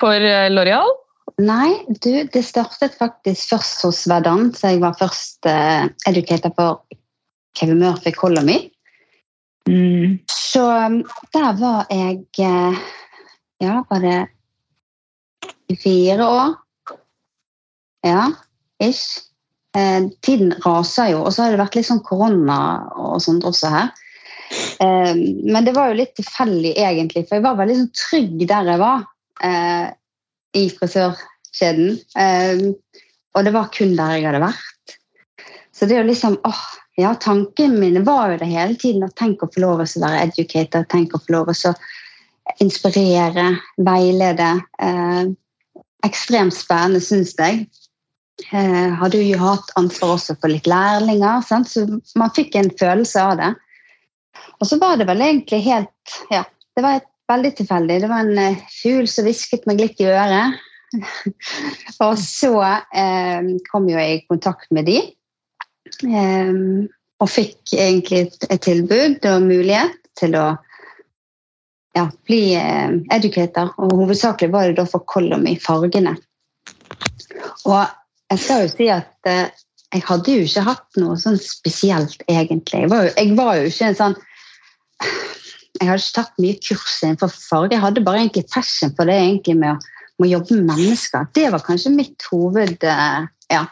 for 0.00 0.28
eh, 0.28 0.48
Loreal. 0.52 0.94
Nei, 1.42 1.72
du, 2.00 2.24
det 2.32 2.42
startet 2.46 2.96
faktisk 2.96 3.52
først 3.52 3.84
hos 3.84 4.04
Verdant. 4.08 4.56
Så 4.56 4.72
jeg 4.72 4.80
var 4.80 4.96
først 4.96 5.48
uh, 5.50 5.84
educator 6.08 6.54
for 6.56 6.78
Kevin 7.58 7.82
Murphy 7.82 8.14
Colony. 8.16 8.62
Mm. 9.68 10.22
Så 10.30 10.62
um, 10.64 11.02
der 11.34 11.58
var 11.58 11.90
jeg 11.90 12.24
Ja, 13.60 13.82
var 13.90 14.00
det 14.00 15.76
fire 15.82 16.24
år? 16.24 16.56
Ja, 18.06 18.30
ish. 18.80 19.26
Eh, 19.76 20.08
tiden 20.22 20.54
raser 20.64 21.10
jo, 21.12 21.24
og 21.26 21.34
så 21.34 21.44
har 21.44 21.52
det 21.52 21.60
vært 21.60 21.74
litt 21.76 21.88
sånn 21.88 22.04
korona 22.04 22.58
og 22.96 23.18
sånt 23.20 23.44
også 23.44 23.72
her. 23.74 23.90
Uh, 24.80 25.12
men 25.44 25.66
det 25.66 25.74
var 25.76 25.90
jo 25.90 26.00
litt 26.00 26.14
tilfeldig, 26.18 26.74
egentlig, 26.78 27.26
for 27.26 27.38
jeg 27.38 27.46
var 27.46 27.60
veldig 27.60 27.78
sånn 27.82 27.94
trygg 27.96 28.46
der 28.48 28.72
jeg 28.72 28.82
var 28.82 29.06
i 30.56 30.62
frisørkjeden. 30.72 31.98
Um, 32.16 32.62
og 33.36 33.44
det 33.44 33.52
var 33.52 33.68
kun 33.74 33.92
der 33.98 34.16
jeg 34.16 34.26
hadde 34.30 34.40
vært. 34.40 34.96
Så 35.76 35.84
det 35.84 35.96
er 35.96 36.04
jo 36.04 36.10
liksom 36.10 36.38
åh, 36.48 36.62
ja, 36.96 37.12
Tankene 37.20 37.76
mine 37.80 38.00
var 38.06 38.32
jo 38.32 38.40
det 38.40 38.48
hele 38.48 38.76
tiden 38.80 39.04
at 39.04 39.16
tenk 39.20 39.44
å 39.44 39.50
få 39.52 39.60
lov 39.60 39.82
til 39.84 40.00
å 40.00 40.06
være 40.06 40.22
educator, 40.30 40.86
tenk 40.88 41.12
å 41.12 41.20
få 41.20 41.34
lov 41.34 41.52
til 41.52 41.74
å 41.74 42.60
inspirere, 42.64 43.50
veilede. 43.84 44.52
Eh, 44.80 45.26
ekstremt 46.06 46.56
spennende, 46.56 47.02
syns 47.04 47.34
jeg. 47.36 47.66
Eh, 48.52 48.96
hadde 49.00 49.20
jo 49.20 49.40
hatt 49.42 49.74
ansvar 49.80 50.14
også 50.16 50.38
for 50.40 50.52
litt 50.52 50.68
lærlinger, 50.70 51.44
sant? 51.44 51.68
så 51.68 51.84
man 52.16 52.32
fikk 52.36 52.56
en 52.56 52.72
følelse 52.80 53.20
av 53.20 53.36
det. 53.42 53.52
Og 54.60 54.68
så 54.68 54.78
var 54.80 54.96
det 54.96 55.08
vel 55.08 55.20
egentlig 55.24 55.60
helt 55.66 56.16
Ja, 56.32 56.44
det 56.76 56.84
var 56.84 57.04
veldig 57.30 57.52
tilfeldig. 57.58 58.00
Det 58.02 58.08
var 58.10 58.24
en 58.24 58.38
uh, 58.38 58.64
fugl 58.70 59.08
som 59.10 59.26
hvisket 59.26 59.66
meg 59.68 59.82
litt 59.82 60.00
i 60.00 60.08
øret. 60.12 60.62
og 62.06 62.14
så 62.22 62.52
eh, 62.94 63.48
kom 63.66 63.88
jo 63.90 63.98
jeg 63.98 64.12
i 64.20 64.26
kontakt 64.30 64.70
med 64.72 64.86
de, 64.86 65.00
Eh, 66.02 66.54
og 67.16 67.30
fikk 67.32 67.72
egentlig 67.72 68.26
et, 68.26 68.38
et, 68.50 68.62
tilbud 68.62 69.26
og 69.30 69.44
mulighet 69.46 69.94
til 70.18 70.36
å 70.36 70.46
ja, 71.96 72.06
bli 72.28 72.40
eh, 72.58 72.96
educator. 73.16 73.72
Og 73.80 73.94
hovedsakelig 74.02 74.52
var 74.52 74.68
det 74.68 74.80
da 74.80 74.86
for 74.90 75.06
Colum 75.08 75.46
i 75.48 75.56
fargene. 75.60 76.16
Og 77.66 77.78
jeg 78.32 78.42
skal 78.42 78.66
jo 78.66 78.72
si 78.74 78.90
at 78.92 79.30
jeg 79.94 80.02
hadde 80.08 80.34
jo 80.34 80.46
ikke 80.46 80.64
hatt 80.66 80.98
noe 81.00 81.16
sånn 81.20 81.38
spesielt, 81.40 82.22
egentlig. 82.30 82.84
Jeg 82.84 82.90
var 82.92 83.06
jo, 83.06 83.12
jeg 83.16 83.36
var 83.38 83.60
jo 83.60 83.70
ikke 83.70 83.90
en 83.90 83.98
sånn 84.00 84.16
jeg 85.76 85.90
hadde 85.90 86.00
ikke 86.00 86.16
tatt 86.16 86.38
mye 86.40 86.58
kurs 86.64 86.98
innenfor 87.04 87.32
farge. 87.32 87.74
Jeg 87.74 87.84
hadde 87.84 88.04
bare 88.04 88.22
egentlig 88.22 88.46
passion 88.52 88.92
for 88.96 89.08
det 89.08 89.16
egentlig 89.20 89.56
med 89.60 89.74
å, 89.74 90.04
med 90.16 90.28
å 90.28 90.30
jobbe 90.36 90.60
med 90.60 90.70
mennesker. 90.72 91.26
Det 91.36 91.50
var 91.52 91.64
kanskje 91.66 91.92
mitt 91.96 92.28
hoved... 92.30 92.78
Eh, 92.80 93.26
ja. 93.52 93.64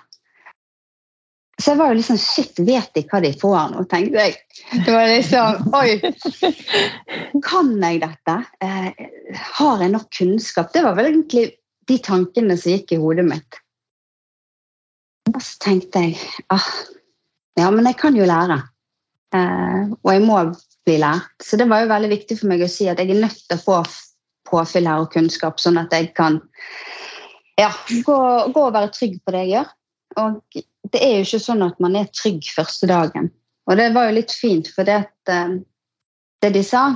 Så 1.55 1.73
jeg 1.73 1.79
var 1.79 1.93
jo 1.93 1.99
liksom 2.01 2.19
Shit, 2.19 2.61
vet 2.67 2.91
de 2.99 3.05
hva 3.09 3.21
de 3.25 3.31
får 3.41 3.73
nå, 3.73 3.85
tenkte 3.91 4.27
jeg. 4.27 4.37
Det 4.85 4.95
var 4.95 5.09
liksom 5.09 5.75
Oi! 5.81 7.41
Kan 7.49 7.75
jeg 7.79 8.03
dette? 8.05 8.39
Eh, 8.61 9.05
har 9.61 9.85
jeg 9.85 9.95
nok 9.95 10.09
kunnskap? 10.19 10.73
Det 10.75 10.85
var 10.85 10.99
vel 10.99 11.13
egentlig 11.13 11.47
de 11.89 12.01
tankene 12.05 12.57
som 12.61 12.75
gikk 12.75 12.97
i 12.97 13.01
hodet 13.01 13.27
mitt. 13.29 13.64
Og 15.35 15.43
så 15.43 15.59
tenkte 15.63 16.05
jeg 16.05 16.19
ah, 16.55 16.69
ja, 17.59 17.71
men 17.71 17.87
jeg 17.89 17.99
kan 18.01 18.17
jo 18.19 18.27
lære. 18.27 18.61
Eh, 19.35 19.93
og 20.03 20.11
jeg 20.13 20.23
må 20.25 20.41
bli 20.87 20.99
lært. 21.03 21.31
Så 21.43 21.59
det 21.59 21.69
var 21.71 21.83
jo 21.83 21.93
veldig 21.93 22.11
viktig 22.13 22.39
for 22.41 22.51
meg 22.51 22.65
å 22.65 22.71
si 22.71 22.89
at 22.91 23.01
jeg 23.03 23.11
er 23.11 23.23
nødt 23.25 23.41
til 23.47 23.59
å 23.59 23.63
få 23.63 23.81
påfyll 24.49 24.89
her 24.91 25.03
og 25.03 25.13
kunnskap, 25.15 25.59
sånn 25.63 25.81
at 25.81 25.95
jeg 25.95 26.13
kan 26.17 26.41
ja, 27.59 27.71
gå, 28.07 28.19
gå, 28.53 28.61
og 28.61 28.75
være 28.75 28.93
trygg 28.95 29.19
på 29.25 29.35
det 29.35 29.45
jeg 29.45 29.53
gjør. 29.55 29.73
Og 30.23 30.61
det 30.95 31.01
er 31.03 31.17
jo 31.17 31.27
ikke 31.27 31.43
sånn 31.47 31.65
at 31.67 31.81
man 31.83 31.99
er 31.99 32.11
trygg 32.15 32.47
første 32.55 32.91
dagen. 32.91 33.31
Og 33.65 33.79
det 33.81 33.91
var 33.95 34.11
jo 34.11 34.19
litt 34.19 34.35
fint, 34.37 34.69
for 34.71 34.87
det, 34.87 35.01
at, 35.07 35.33
eh, 35.33 35.59
det 36.45 36.55
de 36.55 36.65
sa 36.67 36.87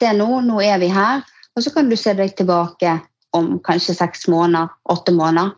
Det 0.00 0.08
er 0.08 0.16
nå, 0.16 0.40
nå 0.40 0.62
er 0.64 0.78
vi 0.80 0.86
her, 0.88 1.20
og 1.52 1.60
så 1.60 1.70
kan 1.74 1.90
du 1.90 1.96
se 1.98 2.14
deg 2.16 2.30
tilbake 2.32 2.94
om 3.36 3.58
kanskje 3.60 3.92
seks 3.98 4.24
måneder, 4.32 4.70
åtte 4.88 5.12
måneder. 5.12 5.52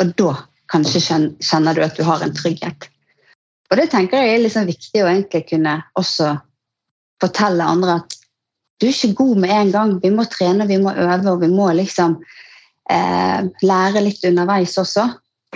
og 0.00 0.10
da 0.16 0.34
kanskje 0.70 1.02
kjenner 1.42 1.76
du 1.76 1.82
at 1.84 1.98
du 1.98 2.04
har 2.06 2.22
en 2.24 2.34
trygghet. 2.34 2.88
Og 3.70 3.78
det 3.78 3.90
tenker 3.92 4.22
jeg 4.22 4.36
er 4.36 4.44
liksom 4.44 4.66
viktig 4.68 5.02
å 5.02 5.10
egentlig 5.10 5.44
kunne 5.50 5.76
også 5.98 6.32
fortelle 7.22 7.66
andre 7.66 8.00
at 8.00 8.16
du 8.80 8.86
er 8.88 8.94
ikke 8.94 9.18
god 9.18 9.42
med 9.42 9.52
en 9.54 9.72
gang. 9.74 9.96
Vi 10.02 10.10
må 10.14 10.24
trene, 10.30 10.66
vi 10.66 10.78
må 10.80 10.94
øve, 10.94 11.34
og 11.34 11.42
vi 11.42 11.50
må 11.52 11.68
liksom 11.76 12.16
eh, 12.90 13.42
lære 13.60 14.02
litt 14.06 14.24
underveis 14.24 14.78
også. 14.80 15.04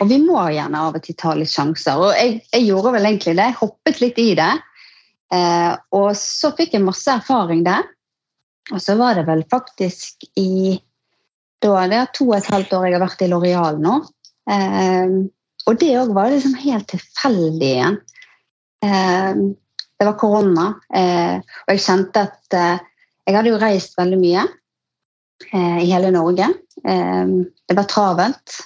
Og 0.03 0.11
vi 0.11 0.19
må 0.21 0.43
gjerne 0.53 0.83
av 0.85 0.99
og 0.99 1.05
til 1.07 1.17
ta 1.17 1.33
litt 1.39 1.53
sjanser. 1.53 2.03
Og 2.03 2.13
jeg, 2.13 2.43
jeg 2.53 2.67
gjorde 2.69 2.93
vel 2.99 3.09
egentlig 3.09 3.37
det. 3.39 3.49
Jeg 3.49 3.61
hoppet 3.63 4.03
litt 4.03 4.21
i 4.21 4.31
det. 4.37 4.51
Eh, 5.33 5.73
og 5.97 6.11
så 6.21 6.53
fikk 6.59 6.77
jeg 6.77 6.85
masse 6.85 7.15
erfaring 7.15 7.65
der. 7.65 7.87
Og 8.73 8.83
så 8.83 8.99
var 9.01 9.17
det 9.17 9.25
vel 9.29 9.45
faktisk 9.51 10.29
i 10.41 10.77
da 11.65 11.87
det 11.89 11.97
er 11.97 12.13
to 12.13 12.27
og 12.29 12.37
et 12.37 12.51
halvt 12.53 12.75
år 12.77 12.87
jeg 12.87 12.97
har 12.99 13.05
vært 13.07 13.23
i 13.25 13.31
Loreal 13.31 13.79
nå. 13.81 13.95
Eh, 14.51 15.15
og 15.65 15.79
det 15.81 15.93
òg 16.01 16.13
var 16.17 16.33
liksom 16.33 16.57
helt 16.61 16.89
tilfeldig 16.93 17.71
igjen. 17.71 18.01
Eh, 18.85 19.31
det 19.95 20.09
var 20.09 20.19
korona, 20.21 20.67
eh, 20.93 21.39
og 21.39 21.73
jeg 21.73 21.85
kjente 21.85 22.27
at 22.27 22.59
eh, 22.59 22.83
jeg 23.25 23.37
hadde 23.39 23.53
jo 23.55 23.61
reist 23.63 23.97
veldig 23.97 24.19
mye 24.21 24.43
eh, 24.45 25.81
i 25.85 25.89
hele 25.89 26.11
Norge. 26.13 26.51
Eh, 26.85 27.35
det 27.69 27.79
var 27.79 27.89
travelt. 27.89 28.59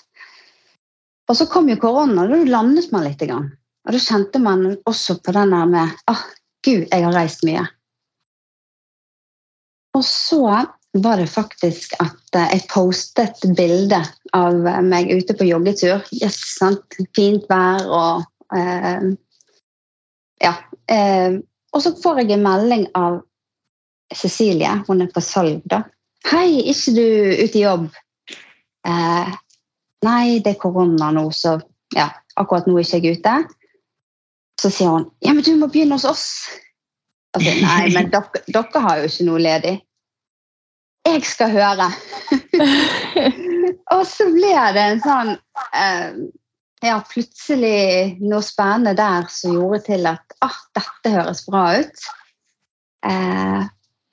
Og 1.28 1.36
så 1.36 1.46
kom 1.52 1.68
jo 1.68 1.78
korona, 1.80 2.24
og 2.24 2.32
da 2.32 2.40
landet 2.56 2.90
man 2.90 3.04
litt. 3.06 3.22
Og 3.28 3.94
da 3.94 4.00
kjente 4.02 4.40
man 4.42 4.66
også 4.88 5.18
på 5.22 5.34
den 5.36 5.52
der 5.54 5.68
med 5.70 6.00
ah, 6.10 6.24
Gud, 6.64 6.88
jeg 6.88 7.04
har 7.04 7.14
reist 7.14 7.44
mye. 7.46 7.62
Og 9.94 10.04
så 10.04 10.42
var 10.92 11.16
det 11.16 11.26
faktisk 11.26 11.94
at 12.00 12.36
eh, 12.36 12.54
jeg 12.54 12.66
postet 12.70 13.44
bilde 13.56 14.00
av 14.36 14.56
meg 14.84 15.10
ute 15.12 15.36
på 15.36 15.46
joggetur. 15.48 16.04
Yes, 16.16 16.38
sant? 16.56 16.98
Fint 17.16 17.48
vær 17.50 17.86
og 17.86 18.56
eh, 18.56 19.12
Ja. 20.42 20.54
Eh, 20.88 21.40
og 21.74 21.82
så 21.84 21.92
får 22.00 22.22
jeg 22.22 22.36
en 22.36 22.46
melding 22.46 22.86
av 22.96 23.20
Cecilie, 24.14 24.70
hun 24.86 25.02
er 25.04 25.10
på 25.12 25.20
salg, 25.20 25.60
da. 25.68 25.82
'Hei, 26.24 26.60
er 26.62 26.70
ikke 26.72 26.94
du 26.96 27.08
ute 27.44 27.58
i 27.58 27.62
jobb?' 27.62 27.90
Eh, 28.88 29.34
'Nei, 30.02 30.38
det 30.40 30.54
er 30.54 30.62
korona 30.62 31.10
nå, 31.12 31.28
så 31.30 31.58
ja, 31.94 32.08
akkurat 32.36 32.66
nå 32.66 32.78
er 32.78 32.86
ikke 32.86 33.02
jeg 33.02 33.18
ute.' 33.18 33.36
Så 34.60 34.70
sier 34.70 34.88
hun 34.88 35.10
'Ja, 35.20 35.34
men 35.34 35.44
du 35.44 35.56
må 35.56 35.68
begynne 35.68 35.98
hos 35.98 36.08
oss.' 36.08 36.48
Altså, 37.36 37.52
Nei, 37.60 37.92
men 37.92 38.10
dere, 38.14 38.42
dere 38.48 38.80
har 38.80 38.98
jo 38.98 39.10
ikke 39.10 39.28
noe 39.28 39.42
ledig. 39.44 39.74
Jeg 41.08 41.24
skal 41.24 41.54
høre. 41.54 41.88
og 43.94 44.04
så 44.08 44.28
ble 44.32 44.52
det 44.76 44.84
en 44.84 45.02
sånn 45.04 45.32
eh, 45.76 46.20
Ja, 46.84 47.00
plutselig 47.08 48.18
noe 48.20 48.44
spennende 48.46 48.94
der 48.98 49.26
som 49.32 49.56
gjorde 49.56 49.80
til 49.88 50.06
at 50.06 50.36
ah, 50.44 50.58
dette 50.78 51.14
høres 51.14 51.42
bra 51.48 51.64
ut. 51.80 52.04
Eh, 53.08 53.64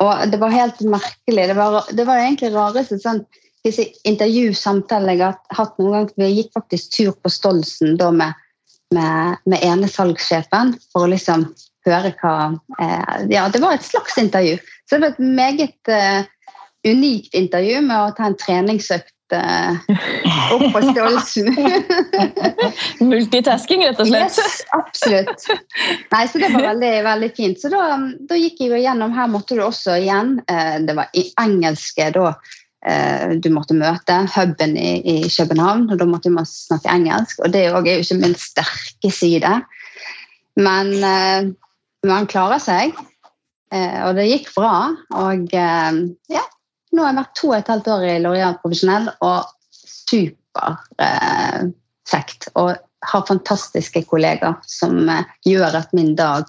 og 0.04 0.24
det 0.32 0.40
var 0.42 0.56
helt 0.56 0.82
merkelig. 0.82 1.50
Det 1.52 1.58
var, 1.58 1.92
det 1.92 2.08
var 2.08 2.24
egentlig 2.24 2.54
rareste 2.56 2.98
sånn, 3.00 3.22
disse 3.66 3.86
intervjusamtalene 4.06 5.16
jeg 5.16 5.24
har 5.28 5.60
hatt 5.60 5.78
noen 5.80 5.94
gang. 5.94 6.10
Vi 6.20 6.32
gikk 6.40 6.52
faktisk 6.58 6.98
tur 6.98 7.14
på 7.22 7.32
Stolsen 7.34 7.96
da 8.02 8.10
med, 8.14 8.42
med, 8.96 9.46
med 9.46 9.66
ene 9.66 9.90
salgssjefen 9.92 10.76
for 10.92 11.06
å 11.06 11.14
liksom 11.14 11.48
høre 11.86 12.14
hva 12.20 12.36
eh, 12.82 13.26
Ja, 13.32 13.48
det 13.54 13.62
var 13.64 13.78
et 13.78 13.86
slags 13.86 14.18
intervju. 14.22 14.58
Så 14.86 14.98
det 14.98 15.02
var 15.04 15.14
et 15.14 15.26
meget 15.38 15.94
eh, 15.94 16.32
unikt 16.86 17.34
intervju 17.34 17.82
med 17.86 17.98
å 17.98 18.16
ta 18.16 18.30
en 18.30 18.38
treningsøkt 18.40 19.16
uh, 19.34 19.78
opp 20.54 20.66
på 20.74 20.82
størrelsen. 20.90 21.50
Multitasking, 23.12 23.86
rett 23.88 24.02
og 24.02 24.10
slett. 24.10 24.38
Yes, 24.42 24.60
absolutt. 24.76 25.48
Nei, 26.12 26.26
så 26.30 26.42
Det 26.42 26.52
var 26.54 26.68
veldig, 26.70 26.92
veldig 27.08 27.32
fint. 27.38 27.62
Så 27.62 27.72
da, 27.74 27.88
da, 28.30 28.38
gikk 28.40 28.62
jeg 28.62 28.74
jo 28.74 28.84
gjennom 28.84 29.16
Her 29.16 29.32
måtte 29.32 29.58
du 29.58 29.64
også 29.66 29.98
igjen 30.02 30.38
uh, 30.46 30.78
Det 30.86 30.96
var 30.98 31.10
i 31.18 31.26
engelske 31.42 32.12
da 32.16 32.32
uh, 32.36 33.34
du 33.42 33.50
måtte 33.54 33.78
møte. 33.78 34.22
Huben 34.36 34.78
i, 34.78 34.96
i, 35.02 35.18
København. 35.30 35.90
og 35.92 36.02
Da 36.02 36.10
måtte 36.10 36.34
man 36.34 36.48
snakke 36.50 36.94
engelsk. 36.94 37.42
Og 37.42 37.54
det 37.54 37.66
er 37.66 37.74
jo 37.74 38.02
ikke 38.06 38.22
min 38.22 38.38
sterke 38.40 39.14
side. 39.14 39.60
Men 40.56 40.94
man 42.08 42.28
klarer 42.32 42.62
seg. 42.64 42.94
og 43.76 44.14
det 44.16 44.24
gikk 44.30 44.54
bra. 44.56 44.94
Og 45.20 45.50
ja, 45.52 46.46
nå 46.96 47.04
har 47.04 47.12
jeg 47.12 47.20
vært 47.20 47.38
to 47.40 47.48
og 47.52 47.58
et 47.58 47.72
halvt 47.74 47.88
år 47.96 48.02
i 48.08 48.22
Loreal 48.24 48.56
profesjonell 48.62 49.06
og 49.26 49.40
superkjekt. 49.76 52.42
Eh, 52.48 52.54
og 52.62 52.70
har 53.06 53.28
fantastiske 53.28 54.02
kollegaer 54.10 54.56
som 54.70 55.10
eh, 55.10 55.26
gjør 55.46 55.76
at 55.82 55.94
min 55.98 56.16
dag 56.18 56.44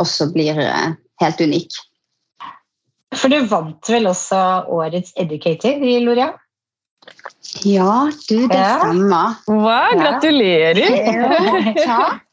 også 0.00 0.32
blir 0.34 0.58
eh, 0.62 0.90
helt 1.22 1.40
unik. 1.40 1.70
For 3.16 3.28
du 3.32 3.38
vant 3.48 3.88
vel 3.88 4.06
også 4.10 4.40
årets 4.72 5.12
Educator 5.20 5.72
i 5.80 6.00
Loreal? 6.04 6.34
Ja, 7.62 8.10
du, 8.28 8.48
det 8.50 8.58
ja. 8.58 8.78
stemmer. 8.80 9.34
Wow, 9.46 10.00
gratulerer! 10.00 10.76
Ja, 10.76 11.84
takk. 11.84 12.22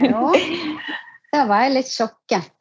Ja. 0.00 0.32
Da 1.28 1.42
var 1.44 1.66
jeg 1.66 1.74
litt 1.74 1.90
sjokket. 1.92 2.56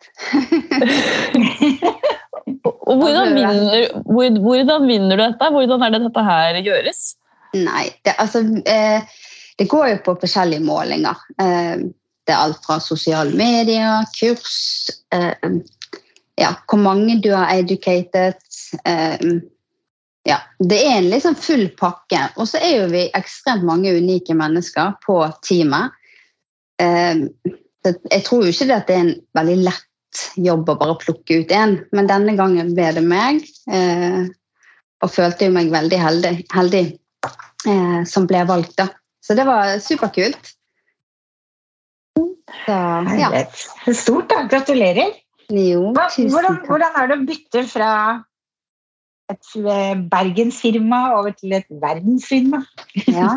Og 2.47 2.99
hvordan 3.01 3.33
vinner, 3.36 3.88
hvordan 4.07 4.88
vinner, 4.88 5.17
du 5.19 5.23
dette? 5.23 5.49
Hvordan 5.51 5.83
er 5.83 5.93
det 5.95 6.03
dette 6.05 6.23
her 6.23 6.60
gjøres? 6.63 7.01
Nei, 7.57 7.88
det, 8.05 8.13
altså, 8.21 8.43
eh, 8.67 9.03
det 9.60 9.67
går 9.71 9.89
jo 9.91 9.97
på 10.05 10.15
forskjellige 10.21 10.63
målinger. 10.63 11.19
Eh, 11.41 11.88
det 12.27 12.36
er 12.36 12.43
alt 12.43 12.63
fra 12.63 12.79
sosiale 12.83 13.36
medier, 13.36 14.07
kurs 14.15 14.89
eh, 15.15 15.36
ja, 16.38 16.51
Hvor 16.69 16.79
mange 16.79 17.17
du 17.23 17.31
har 17.33 17.55
educated. 17.55 18.39
Eh, 18.86 19.27
ja, 20.27 20.38
det 20.60 20.79
er 20.86 20.97
en 20.99 21.10
liksom 21.10 21.36
full 21.39 21.67
pakke. 21.79 22.27
Og 22.38 22.47
så 22.51 22.62
er 22.62 22.83
jo 22.83 22.91
vi 22.91 23.07
ekstremt 23.17 23.65
mange 23.67 23.95
unike 23.95 24.36
mennesker 24.38 24.99
på 25.05 25.21
teamet. 25.47 25.95
Jeg 26.77 28.23
tror 28.27 28.43
jo 28.43 28.51
ikke 28.51 28.75
at 28.75 28.89
det 28.89 28.95
er 28.95 29.05
en 29.05 29.13
veldig 29.39 29.55
lett 29.65 29.88
jobb 30.39 30.70
å 30.72 30.78
bare 30.80 30.98
plukke 31.02 31.41
ut 31.41 31.54
én, 31.54 31.78
men 31.96 32.10
denne 32.10 32.36
gangen 32.38 32.74
ble 32.78 32.91
det 32.96 33.04
meg. 33.06 33.41
Eh, 33.72 34.28
og 35.04 35.13
følte 35.13 35.50
jo 35.50 35.54
meg 35.54 35.70
veldig 35.74 35.98
heldig, 36.02 36.34
heldig 36.54 36.86
eh, 37.70 38.00
som 38.10 38.26
ble 38.30 38.43
valgt, 38.50 38.78
da. 38.80 38.89
Så 39.22 39.36
det 39.38 39.46
var 39.48 39.76
superkult. 39.84 40.54
Så, 42.17 42.78
ja. 43.20 43.30
Stort, 43.93 44.32
da. 44.32 44.46
Gratulerer. 44.50 45.13
Jo, 45.48 45.93
hvordan, 45.93 46.58
hvordan 46.67 46.98
er 47.00 47.08
det 47.08 47.15
å 47.15 47.26
bytte 47.28 47.62
fra 47.70 47.91
et 49.32 49.54
eh, 49.62 49.93
bergensfirma 50.12 51.02
over 51.20 51.36
til 51.38 51.56
et 51.56 51.67
verdensfirma? 51.84 52.63
ja. 53.06 53.36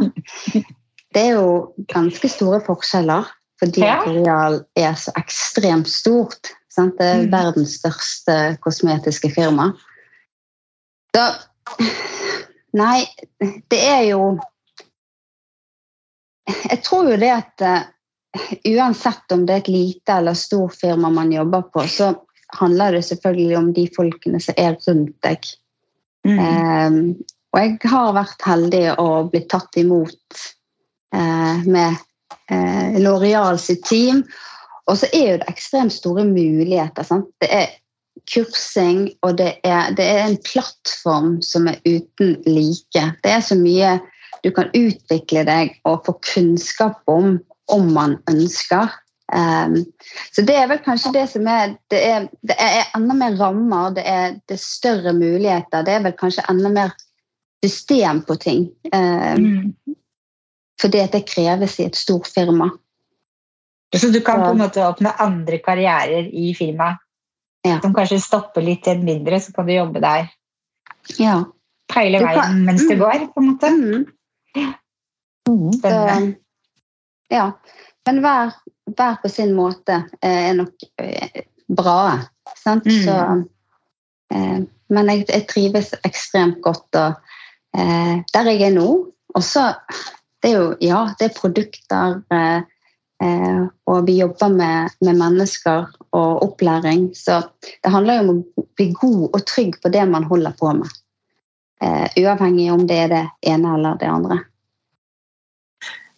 Det 1.11 1.22
er 1.26 1.40
jo 1.40 1.72
ganske 1.90 2.28
store 2.30 2.61
forskjeller 2.62 3.26
fordi 3.61 3.83
ja. 3.83 3.98
Real 4.06 4.61
er 4.78 4.94
så 4.96 5.12
ekstremt 5.18 5.90
stort. 5.90 6.52
Sant? 6.70 6.96
Det 6.98 7.06
er 7.06 7.22
mm. 7.24 7.30
verdens 7.33 7.76
største 7.80 8.37
kosmetiske 8.64 9.33
firma. 9.35 9.72
Da 11.14 11.33
Nei, 12.78 13.02
det 13.70 13.78
er 13.83 14.04
jo 14.09 14.20
Jeg 16.50 16.80
tror 16.87 17.11
jo 17.12 17.16
det 17.18 17.30
at 17.30 17.64
uh, 17.66 17.83
uansett 18.70 19.35
om 19.35 19.44
det 19.46 19.54
er 19.54 19.62
et 19.64 19.70
lite 19.70 20.16
eller 20.18 20.38
stort 20.38 20.74
firma 20.78 21.11
man 21.14 21.33
jobber 21.33 21.66
på, 21.70 21.85
så 21.87 22.12
handler 22.59 22.96
det 22.96 23.04
selvfølgelig 23.06 23.56
om 23.59 23.72
de 23.74 23.85
folkene 23.94 24.40
som 24.42 24.59
er 24.59 24.74
rundt 24.87 25.16
deg. 25.22 25.50
Mm. 26.26 26.38
Um, 26.38 26.98
og 27.50 27.61
jeg 27.62 27.90
har 27.90 28.14
vært 28.14 28.46
heldig 28.46 28.83
og 29.02 29.30
blitt 29.33 29.48
tatt 29.50 29.78
imot 29.80 30.42
uh, 31.14 31.62
med 31.66 31.98
uh, 32.50 32.98
L'Oreal 32.98 33.59
sitt 33.62 33.85
team. 33.87 34.24
Og 34.90 34.98
så 34.98 35.09
er 35.14 35.26
jo 35.29 35.38
det 35.40 35.53
ekstremt 35.53 35.94
store 35.94 36.24
muligheter. 36.26 37.07
Sant? 37.07 37.31
Det 37.42 37.50
er 37.55 37.68
kursing, 38.31 39.11
og 39.22 39.38
det 39.38 39.53
er, 39.64 39.92
det 39.96 40.07
er, 40.07 40.24
en 40.26 40.40
plattform 40.44 41.38
som 41.46 41.68
er 41.70 41.79
uten 41.87 42.35
like. 42.46 43.05
Det 43.22 43.31
er 43.31 43.44
så 43.44 43.57
mye 43.59 43.98
du 44.44 44.50
kan 44.57 44.72
utvikle 44.76 45.44
deg 45.46 45.76
og 45.88 46.03
få 46.07 46.16
kunnskap 46.35 47.00
om 47.11 47.38
om 47.70 47.92
man 47.94 48.16
ønsker. 48.31 48.90
Um, 49.31 49.76
så 50.35 50.42
det 50.42 50.57
er 50.59 50.66
vel 50.66 50.81
kanskje 50.83 51.12
det 51.14 51.29
som 51.31 51.46
er 51.46 51.76
Det 51.90 52.00
er, 52.03 52.24
det 52.42 52.57
er 52.59 52.88
enda 52.98 53.14
mer 53.14 53.37
rammer, 53.38 53.92
det 53.94 54.03
er, 54.03 54.35
det 54.48 54.57
er, 54.57 54.64
større 54.64 55.12
muligheter. 55.14 55.85
Det 55.87 55.94
er 55.94 56.03
vel 56.03 56.16
kanskje 56.18 56.46
enda 56.50 56.72
mer 56.74 56.96
system 57.64 58.24
på 58.26 58.35
ting. 58.42 58.70
Um, 58.90 59.44
mm. 59.44 59.96
Fordi 60.81 61.07
det 61.12 61.29
kreves 61.29 61.79
i 61.79 61.87
et 61.87 61.96
stort 61.96 62.26
firma. 62.26 62.70
Så 63.96 64.09
du 64.14 64.20
kan 64.22 64.42
på 64.42 64.53
en 64.53 64.61
måte 64.61 64.87
åpne 64.87 65.11
andre 65.18 65.59
karrierer 65.59 66.29
i 66.31 66.53
firmaet 66.55 67.00
ja. 67.66 67.81
som 67.83 67.94
kanskje 67.94 68.20
stopper 68.22 68.64
litt 68.64 68.85
til 68.85 68.98
en 68.98 69.07
mindre, 69.07 69.40
så 69.42 69.53
kan 69.57 69.66
du 69.66 69.74
jobbe 69.74 70.03
der 70.03 70.31
ja. 71.18 71.37
hele 71.94 72.22
veien 72.22 72.64
mens 72.66 72.87
det 72.87 72.96
mm. 72.96 73.03
går, 73.03 73.26
på 73.35 73.42
en 73.42 73.48
måte. 73.50 73.70
Mm. 73.74 74.07
Mm. 75.50 75.72
Så, 75.72 75.94
ja. 77.35 77.46
Men 78.07 78.20
hver, 78.24 78.53
hver, 78.96 79.16
på 79.22 79.31
sin 79.31 79.55
måte 79.57 80.03
er 80.24 80.53
nok 80.59 80.87
eh, 81.03 81.44
bra. 81.68 82.03
Sant? 82.57 82.87
Mm. 82.87 83.03
Så, 83.05 83.16
eh, 84.35 84.59
men 84.90 85.12
jeg, 85.12 85.26
jeg, 85.29 85.46
trives 85.50 85.92
ekstremt 86.07 86.61
godt 86.64 86.98
og, 86.98 87.35
eh, 87.76 88.20
der 88.35 88.53
jeg 88.53 88.70
er 88.70 88.76
nå. 88.79 88.90
Og 89.31 89.44
så 89.46 89.72
Det 90.42 90.50
er 90.50 90.57
jo 90.57 90.76
Ja, 90.81 91.00
det 91.18 91.26
er 91.26 91.37
produkter, 91.37 92.22
eh, 92.33 92.62
eh, 93.22 93.62
og 93.90 94.06
vi 94.06 94.18
jobber 94.20 94.52
med, 94.54 94.96
med, 95.04 95.18
mennesker 95.20 95.87
og 96.16 96.42
opplæring. 96.44 97.11
Så 97.16 97.42
det 97.83 97.92
handler 97.92 98.20
jo 98.20 98.26
om 98.26 98.38
å 98.40 98.66
bli 98.78 98.90
god 98.96 99.24
og 99.28 99.46
trygg 99.48 99.80
på 99.83 99.92
det 99.92 100.04
man 100.11 100.28
holder 100.30 100.56
på 100.61 100.72
med. 100.80 101.00
Eh, 101.80 102.06
uavhengig 102.20 102.70
om 102.72 102.87
det 102.88 103.02
er 103.06 103.12
det 103.12 103.24
ene 103.52 103.74
eller 103.78 104.00
det 104.00 104.09
andre. 104.12 104.40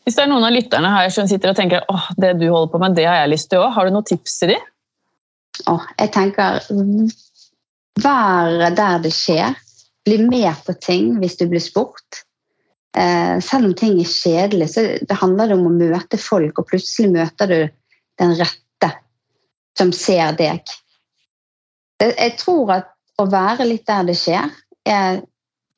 Hvis 0.03 0.17
det 0.19 0.25
er 0.25 0.33
noen 0.33 0.49
av 0.49 0.55
lytterne 0.55 0.91
her 0.91 1.11
som 1.15 1.29
sitter 1.31 1.53
og 1.53 1.59
tenker 1.59 1.85
åh, 1.93 2.09
det 2.19 2.35
du 2.41 2.49
holder 2.49 2.73
på 2.73 2.81
med, 2.83 2.97
det 2.99 3.07
har 3.07 3.21
jeg 3.21 3.35
lyst 3.37 3.53
til 3.53 3.62
òg, 3.62 3.71
har 3.77 3.87
du 3.87 3.95
noen 3.95 4.09
tips 4.09 4.41
til 4.41 4.57
dem? 4.57 4.65
Åh, 5.71 5.85
jeg 6.01 6.11
tenker 6.15 6.65
vær 8.03 8.75
der 8.75 9.03
det 9.05 9.12
skjer. 9.15 9.55
Bli 10.03 10.19
med 10.27 10.51
på 10.67 10.75
ting 10.83 11.19
hvis 11.23 11.38
du 11.38 11.47
blir 11.51 11.62
spurt. 11.62 12.25
Eh, 12.98 13.38
selv 13.40 13.70
om 13.70 13.74
ting 13.78 13.98
er 14.00 14.09
kjedelig, 14.09 14.68
så 14.74 14.85
det 15.00 15.18
handler 15.20 15.48
det 15.48 15.57
om 15.57 15.68
å 15.70 15.74
møte 15.74 16.20
folk, 16.20 16.61
og 16.61 16.68
plutselig 16.68 17.12
møter 17.14 17.48
du 17.48 17.59
den 18.20 18.35
rette 18.37 18.90
som 19.78 19.92
ser 19.96 20.37
deg. 20.37 20.74
Jeg 22.02 22.37
tror 22.40 22.74
at 22.74 22.90
å 23.22 23.28
være 23.31 23.68
litt 23.68 23.87
der 23.88 24.09
det 24.09 24.18
skjer, 24.18 24.50
er 24.88 25.22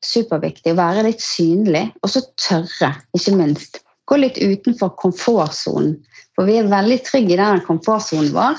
superviktig. 0.04 0.72
Å 0.72 0.80
være 0.80 1.04
litt 1.06 1.22
synlig, 1.22 1.86
og 2.02 2.10
så 2.10 2.24
tørre, 2.40 2.94
ikke 3.16 3.36
minst 3.38 3.84
gå 4.08 4.18
litt 4.20 4.38
utenfor 4.38 4.94
komfortsonen. 5.00 5.96
For 6.34 6.48
vi 6.48 6.58
er 6.60 6.70
veldig 6.70 7.00
trygge 7.06 7.36
i 7.36 7.40
den 7.40 7.62
komfortsonen 7.64 8.32
vår. 8.34 8.58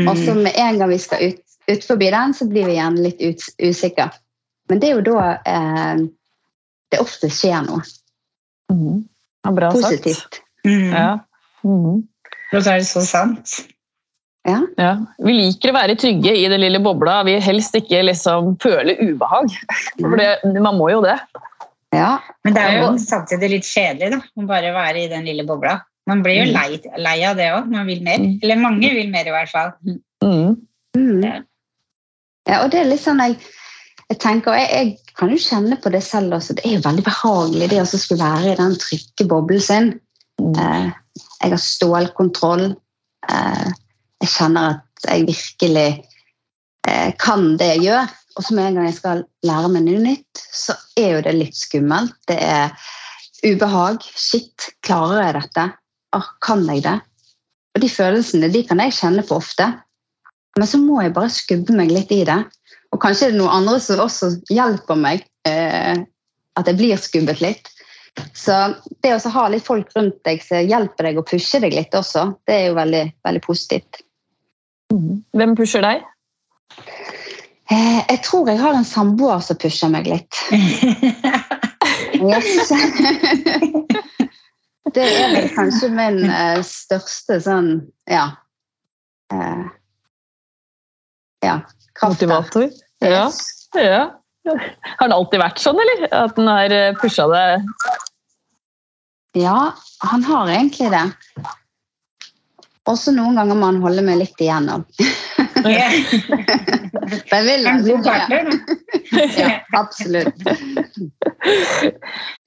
Mm. 0.00 0.10
Og 0.10 0.18
så 0.20 0.34
med 0.36 0.56
en 0.58 0.80
gang 0.80 0.92
vi 0.92 1.00
skal 1.02 1.30
ut, 1.30 1.40
ut 1.70 1.86
forbi 1.86 2.10
den, 2.12 2.34
så 2.36 2.46
blir 2.50 2.68
vi 2.68 2.76
gjerne 2.76 3.06
litt 3.06 3.48
usikre. 3.58 4.10
Men 4.70 4.82
det 4.82 4.90
er 4.90 4.98
jo 4.98 5.06
da 5.08 5.30
eh, 5.48 6.04
det 6.90 7.00
ofte 7.02 7.30
skjer 7.32 7.66
noe. 7.66 7.82
Mm. 8.72 9.02
Ja, 9.44 9.52
bra 9.56 9.70
Positivt. 9.74 10.20
sagt. 10.20 10.40
Mm. 10.66 10.88
Ja. 10.92 11.10
Mm. 11.64 12.00
Og 12.50 12.62
så 12.62 12.72
er 12.72 12.80
det 12.82 12.88
så 12.88 13.02
sant. 13.06 13.60
Ja. 14.48 14.60
ja. 14.80 14.92
Vi 15.20 15.34
liker 15.36 15.72
å 15.72 15.76
være 15.76 15.96
trygge 16.00 16.32
i 16.36 16.46
den 16.50 16.62
lille 16.62 16.80
bobla. 16.82 17.20
Vi 17.28 17.36
helst 17.44 17.76
ikke 17.76 18.02
liksom 18.06 18.54
føler 18.62 19.00
ubehag. 19.02 19.52
For 20.00 20.16
det, 20.20 20.30
man 20.58 20.78
må 20.80 20.90
jo 20.94 21.02
det. 21.04 21.18
Ja. 21.94 22.18
Men 22.46 22.56
det 22.56 22.64
er 22.64 22.80
jo 22.80 22.90
samtidig 23.02 23.52
litt 23.56 23.68
kjedelig 23.68 24.14
da, 24.14 24.20
å 24.38 24.48
bare 24.48 24.72
være 24.74 25.04
i 25.04 25.10
den 25.10 25.26
lille 25.28 25.44
bobla. 25.46 25.80
Man 26.08 26.24
blir 26.24 26.40
jo 26.40 26.48
mm. 26.48 26.54
lei, 26.56 26.96
lei 27.02 27.18
av 27.28 27.38
det 27.38 27.50
òg. 27.54 27.70
Man 27.70 27.86
vil 27.90 28.02
mer. 28.06 28.22
Mm. 28.22 28.36
Eller 28.40 28.60
mange 28.62 28.92
vil 28.96 29.10
mer, 29.12 29.28
i 29.28 29.34
hvert 29.34 29.52
fall. 29.52 29.72
Mm. 30.24 30.56
Mm. 30.96 31.44
Ja, 32.48 32.62
og 32.64 32.70
det 32.72 32.80
er 32.80 32.88
litt 32.88 33.02
sånn 33.02 33.20
jeg, 33.22 33.36
jeg 34.10 34.18
tenker, 34.18 34.56
jeg, 34.58 34.70
jeg, 34.74 35.14
kan 35.20 35.30
jo 35.30 35.38
kjenne 35.38 35.76
på 35.78 35.90
det 35.92 36.00
selv 36.02 36.34
også. 36.34 36.56
Det 36.58 36.64
er 36.66 36.78
jo 36.78 36.84
veldig 36.86 37.04
behagelig 37.06 37.68
det 37.70 37.82
å 37.82 37.88
skulle 37.88 38.24
være 38.24 38.54
i 38.54 38.58
den 38.58 38.76
trygge 38.80 39.26
boblen 39.30 39.62
sin. 39.62 39.90
Mm. 40.40 40.54
Eh, 40.56 40.86
jeg 41.42 41.52
har 41.52 41.62
stålkontroll. 41.62 42.64
Eh, 43.28 43.66
jeg 44.24 44.32
kjenner 44.32 44.78
at 44.78 45.06
jeg 45.06 45.28
virkelig 45.28 45.88
eh, 46.88 47.10
kan 47.20 47.52
det 47.60 47.74
jeg 47.74 47.84
gjør. 47.86 48.16
Og 48.38 48.46
så 48.46 48.56
med 48.56 48.70
en 48.70 48.80
gang 48.80 48.88
jeg 48.88 48.96
skal 48.96 49.22
lære 49.46 49.70
meg 49.74 49.84
noe 49.86 50.02
nytt, 50.02 50.40
så 50.40 50.74
er 50.98 51.14
jo 51.16 51.22
det 51.26 51.36
litt 51.36 51.58
skummelt. 51.58 52.16
Det 52.30 52.38
er 52.40 52.72
ubehag. 53.44 54.02
Shit, 54.16 54.70
klarer 54.86 55.26
jeg 55.26 55.36
dette? 55.38 55.68
Ah, 56.16 56.32
kan 56.42 56.64
jeg 56.70 56.82
det? 56.86 56.96
Og 57.76 57.84
de 57.84 57.92
følelsene 57.92 58.50
de 58.50 58.64
kan 58.66 58.82
jeg 58.82 58.96
kjenne 58.96 59.26
på 59.26 59.38
ofte. 59.38 59.68
Men 60.58 60.66
så 60.66 60.80
må 60.82 60.98
jeg 61.04 61.14
bare 61.14 61.30
skubbe 61.30 61.76
meg 61.76 61.92
litt 61.94 62.10
i 62.14 62.24
det. 62.26 62.40
Og 63.00 63.06
kanskje 63.06 63.30
er 63.30 63.32
det 63.32 63.40
noen 63.40 63.62
andre 63.62 63.78
som 63.80 64.00
også 64.04 64.28
hjelper 64.52 64.98
meg. 65.00 65.22
Eh, 65.48 66.02
at 66.60 66.66
jeg 66.68 66.76
blir 66.76 66.98
skubbet 67.00 67.38
litt. 67.40 67.70
Så 68.36 68.52
det 69.00 69.14
å 69.14 69.32
ha 69.32 69.44
litt 69.48 69.64
folk 69.64 69.94
rundt 69.96 70.18
deg 70.28 70.42
som 70.44 70.60
hjelper 70.60 71.08
deg 71.08 71.20
og 71.22 71.24
pusher 71.30 71.64
deg 71.64 71.78
litt 71.78 71.96
også, 71.96 72.26
det 72.44 72.58
er 72.58 72.66
jo 72.66 72.74
veldig, 72.76 73.00
veldig 73.24 73.42
positivt. 73.46 74.02
Hvem 74.92 75.56
pusher 75.56 75.86
deg? 75.86 76.04
Eh, 77.72 78.02
jeg 78.02 78.20
tror 78.26 78.52
jeg 78.52 78.60
har 78.60 78.76
en 78.76 78.84
samboer 78.84 79.40
som 79.48 79.56
pusher 79.56 79.88
meg 79.92 80.10
litt. 80.10 80.36
Yes. 82.20 82.68
Det 84.94 85.04
er 85.06 85.30
vel 85.32 85.46
kanskje 85.54 85.88
min 85.94 86.18
uh, 86.26 86.58
største 86.66 87.38
sånn 87.40 87.68
ja. 88.10 88.24
Uh, 89.32 89.70
ja. 91.46 91.54
Kraft. 91.94 92.18
Motivator? 92.18 92.66
Ja. 93.00 93.30
ja. 93.80 94.02
Har 94.98 95.08
det 95.08 95.16
alltid 95.16 95.42
vært 95.42 95.62
sånn, 95.62 95.80
eller? 95.80 96.08
At 96.12 96.36
den 96.36 96.50
har 96.50 96.74
pusha 97.00 97.26
det? 97.30 97.44
Ja, 99.38 99.72
han 100.10 100.24
har 100.26 100.50
egentlig 100.50 100.90
det. 100.92 101.06
Også 102.88 103.12
noen 103.14 103.36
ganger 103.38 103.58
må 103.58 103.68
han 103.68 103.82
holde 103.84 104.02
meg 104.02 104.18
litt 104.22 104.40
igjennom. 104.40 104.84
Det 105.60 107.40
vil 107.46 107.66
en 107.68 107.82
god 107.84 108.06
partner, 108.06 108.48
ja, 109.40 109.50
absolutt. 109.76 110.40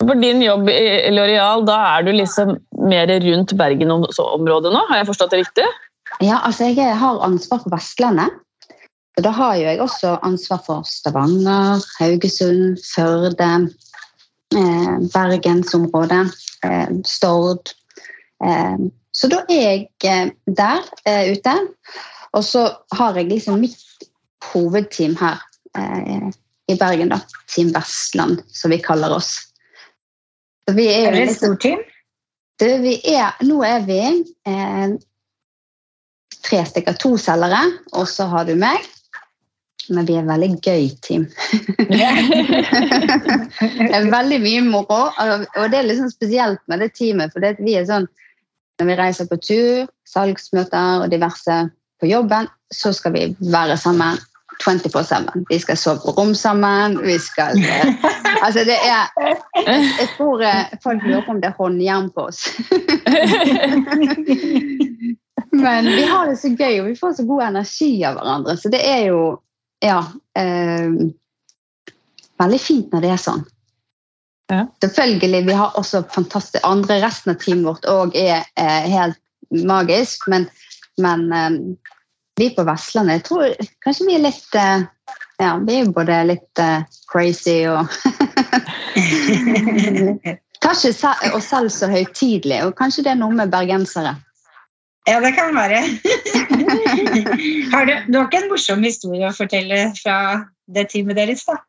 For 0.04 0.20
din 0.20 0.42
jobb 0.44 0.70
i 0.74 1.12
Loreal, 1.14 1.64
da 1.68 1.78
er 1.94 2.08
du 2.08 2.12
liksom 2.18 2.56
mer 2.90 3.14
rundt 3.24 3.54
Bergen-området 3.60 4.74
nå? 4.74 4.82
Har 4.90 5.02
jeg 5.02 5.10
forstått 5.12 5.36
det 5.36 5.44
riktig? 5.46 5.68
Ja, 6.22 6.42
altså 6.44 6.70
jeg 6.70 6.98
har 7.00 7.22
ansvar 7.26 7.64
for 7.64 7.74
Vestlandet. 7.74 8.30
Da 9.22 9.30
har 9.30 9.56
jo 9.56 9.68
jeg 9.68 9.82
også 9.82 10.18
ansvar 10.26 10.64
for 10.66 10.88
Stavanger, 10.90 11.84
Haugesund, 12.00 12.80
Førde, 12.82 13.52
eh, 14.56 14.96
bergensområdet, 15.14 16.34
eh, 16.66 16.90
Stord. 17.06 17.76
Eh, 18.44 18.78
så 19.14 19.30
da 19.30 19.44
er 19.50 19.62
jeg 19.62 19.88
eh, 20.04 20.32
der 20.48 20.82
ute. 21.32 21.56
Og 22.34 22.44
så 22.44 22.66
har 22.92 23.16
jeg 23.16 23.30
liksom 23.30 23.60
mitt 23.62 23.78
hovedteam 24.54 25.16
her 25.20 25.38
i 26.68 26.76
Bergen, 26.78 27.10
da. 27.10 27.20
Team 27.50 27.72
Vestland, 27.74 28.42
som 28.48 28.72
vi 28.72 28.78
kaller 28.82 29.14
oss. 29.14 29.36
Så 30.68 30.76
vi 30.76 30.88
er, 30.88 31.08
er 31.08 31.18
det 31.18 31.24
et 31.28 31.38
stort 31.38 31.62
team? 31.62 31.82
Du, 32.62 32.68
vi 32.84 32.98
er, 33.12 33.34
nå 33.44 33.60
er 33.68 33.82
vi 33.88 34.00
eh, 34.48 34.94
tre 36.46 36.62
stykker. 36.70 36.98
To 37.02 37.16
selgere, 37.20 37.64
og 37.98 38.08
så 38.10 38.30
har 38.32 38.48
du 38.48 38.54
meg. 38.60 38.86
Men 39.90 40.06
vi 40.08 40.16
er 40.16 40.24
et 40.24 40.30
veldig 40.30 40.50
gøy 40.64 40.90
team. 41.04 41.26
det 41.92 42.02
er 43.92 44.12
veldig 44.12 44.40
mye 44.44 44.62
moro, 44.66 45.02
og 45.12 45.72
det 45.72 45.78
er 45.80 45.90
liksom 45.90 46.10
spesielt 46.14 46.62
med 46.72 46.78
det 46.84 46.94
teamet. 46.96 47.34
For 47.34 47.40
det 47.44 47.58
vi 47.60 47.74
er 47.80 47.90
sånn 47.90 48.08
når 48.80 48.86
vi 48.90 48.96
reiser 48.98 49.26
på 49.30 49.38
tur, 49.38 49.88
salgsmøter 50.10 51.04
og 51.04 51.12
diverse 51.12 51.58
på 52.02 52.06
jobben, 52.10 52.48
så 52.74 52.90
skal 52.96 53.14
vi 53.14 53.36
være 53.54 53.78
sammen 53.78 54.18
24-7. 54.64 55.46
Vi 55.50 55.60
skal 55.60 55.78
sove 55.78 56.00
på 56.04 56.12
rom 56.18 56.36
sammen. 56.36 57.06
Vi 57.06 57.20
skal 57.20 57.58
eh, 57.58 57.96
Altså, 58.44 58.60
det 58.68 58.76
er 58.76 59.08
Jeg 59.64 60.08
tror 60.18 60.42
eh, 60.44 60.66
folk 60.84 61.04
lurer 61.04 61.22
på 61.26 61.32
om 61.32 61.42
det 61.42 61.50
er 61.52 61.56
håndjern 61.58 62.10
på 62.16 62.22
oss. 62.30 62.40
Men 65.64 65.86
vi 65.86 66.04
har 66.10 66.30
det 66.30 66.38
så 66.42 66.50
gøy, 66.50 66.80
og 66.82 66.88
vi 66.88 67.00
får 67.00 67.12
så 67.18 67.24
god 67.30 67.42
energi 67.48 68.06
av 68.06 68.14
hverandre. 68.18 68.58
Så 68.58 68.70
det 68.74 68.82
er 68.88 69.04
jo 69.12 69.20
Ja. 69.84 70.00
Eh, 70.40 70.92
veldig 72.40 72.62
fint 72.62 72.94
når 72.94 73.04
det 73.04 73.12
er 73.14 73.22
sånn. 73.22 73.44
Ja. 74.52 74.66
Selvfølgelig, 74.84 75.46
Vi 75.48 75.54
har 75.54 75.78
også 75.80 76.04
fantastisk 76.12 76.66
andre 76.68 77.00
Resten 77.04 77.32
av 77.32 77.40
teamet 77.42 77.66
vårt 77.66 77.86
òg 77.90 78.16
er 78.20 78.44
eh, 78.60 78.90
helt 78.92 79.20
magisk, 79.50 80.28
men, 80.28 80.50
men 81.02 81.32
eh, 81.32 81.50
vi 82.40 82.50
på 82.56 82.66
Vestlandet 82.68 83.22
jeg 83.22 83.26
tror 83.30 83.70
kanskje 83.86 84.08
vi 84.10 84.18
er 84.18 84.26
litt 84.26 84.58
eh, 84.58 84.84
Ja, 85.42 85.56
vi 85.64 85.76
er 85.76 85.86
jo 85.86 85.96
både 85.96 86.20
litt 86.30 86.62
crazy 87.12 87.64
og 87.72 87.88
Tar 90.64 90.78
ikke 90.80 91.34
oss 91.36 91.50
selv 91.50 91.72
så 91.74 91.90
høytidelig, 91.92 92.62
og 92.64 92.78
kanskje 92.78 93.04
det 93.04 93.12
er 93.12 93.20
noe 93.20 93.36
med 93.36 93.52
bergensere. 93.52 94.14
Ja, 95.10 95.20
det 95.20 95.34
kan 95.36 95.52
være. 95.58 95.82
har 97.74 97.86
du, 97.86 97.94
du, 98.08 98.18
har 98.18 98.28
ikke 98.28 98.42
en 98.44 98.50
morsom 98.52 98.84
historie 98.86 99.30
å 99.30 99.36
fortelle 99.36 99.86
fra 99.98 100.18
det 100.74 100.88
teamet 100.94 101.20
deres, 101.20 101.46
da? 101.48 101.60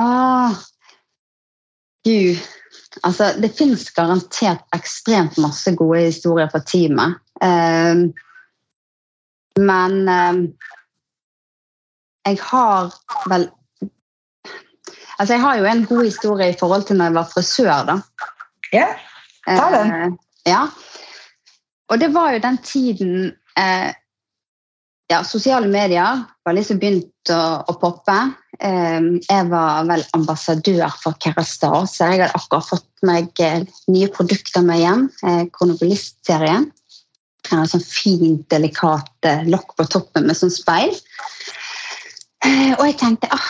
Ah, 0.00 0.54
Gud. 2.06 2.38
Altså, 3.02 3.32
det 3.38 3.52
fins 3.58 3.90
garantert 3.94 4.64
ekstremt 4.74 5.36
masse 5.42 5.70
gode 5.78 6.06
historier 6.08 6.48
fra 6.50 6.62
teamet. 6.66 7.18
Um, 7.42 8.08
men 9.58 10.00
um, 10.08 10.42
jeg 12.26 12.42
har 12.50 12.92
vel 13.30 13.48
Altså, 15.18 15.34
jeg 15.34 15.42
har 15.42 15.56
jo 15.58 15.64
en 15.66 15.80
god 15.86 16.04
historie 16.04 16.46
i 16.52 16.56
forhold 16.58 16.84
til 16.86 16.96
når 16.96 17.08
jeg 17.08 17.14
var 17.14 17.30
frisør, 17.32 17.78
da. 17.88 17.94
Ja, 18.70 18.84
ta 19.48 19.64
den. 19.72 19.88
Uh, 19.90 20.12
ja. 20.46 20.60
Og 21.90 21.98
det 21.98 22.12
var 22.14 22.36
jo 22.36 22.42
den 22.44 22.58
tiden 22.62 23.14
eh, 23.58 23.90
ja, 25.08 25.22
sosiale 25.24 25.68
medier 25.68 26.24
var 26.44 26.56
liksom 26.56 26.80
begynt 26.80 27.32
å, 27.32 27.40
å 27.64 27.74
poppe. 27.80 28.16
Eh, 28.60 28.98
jeg 29.24 29.46
var 29.48 29.86
vel 29.88 30.04
ambassadør 30.16 30.92
for 31.00 31.16
Kerastase. 31.22 32.10
Jeg 32.10 32.22
hadde 32.22 32.36
akkurat 32.36 32.68
fått 32.68 33.06
meg 33.08 33.32
eh, 33.44 33.62
nye 33.88 34.10
produkter 34.12 34.64
med 34.66 34.82
hjem. 34.82 35.06
Eh, 35.24 35.44
Kronobilist-serien. 35.54 36.68
En 37.48 37.70
sånn 37.70 37.84
fint, 37.84 38.44
delikat 38.52 39.28
eh, 39.28 39.46
lokk 39.48 39.72
på 39.78 39.88
toppen 39.88 40.28
med 40.28 40.36
sånn 40.36 40.52
speil. 40.52 40.92
Eh, 42.44 42.74
og 42.76 42.84
jeg 42.84 42.98
tenkte 43.00 43.32
ah, 43.32 43.48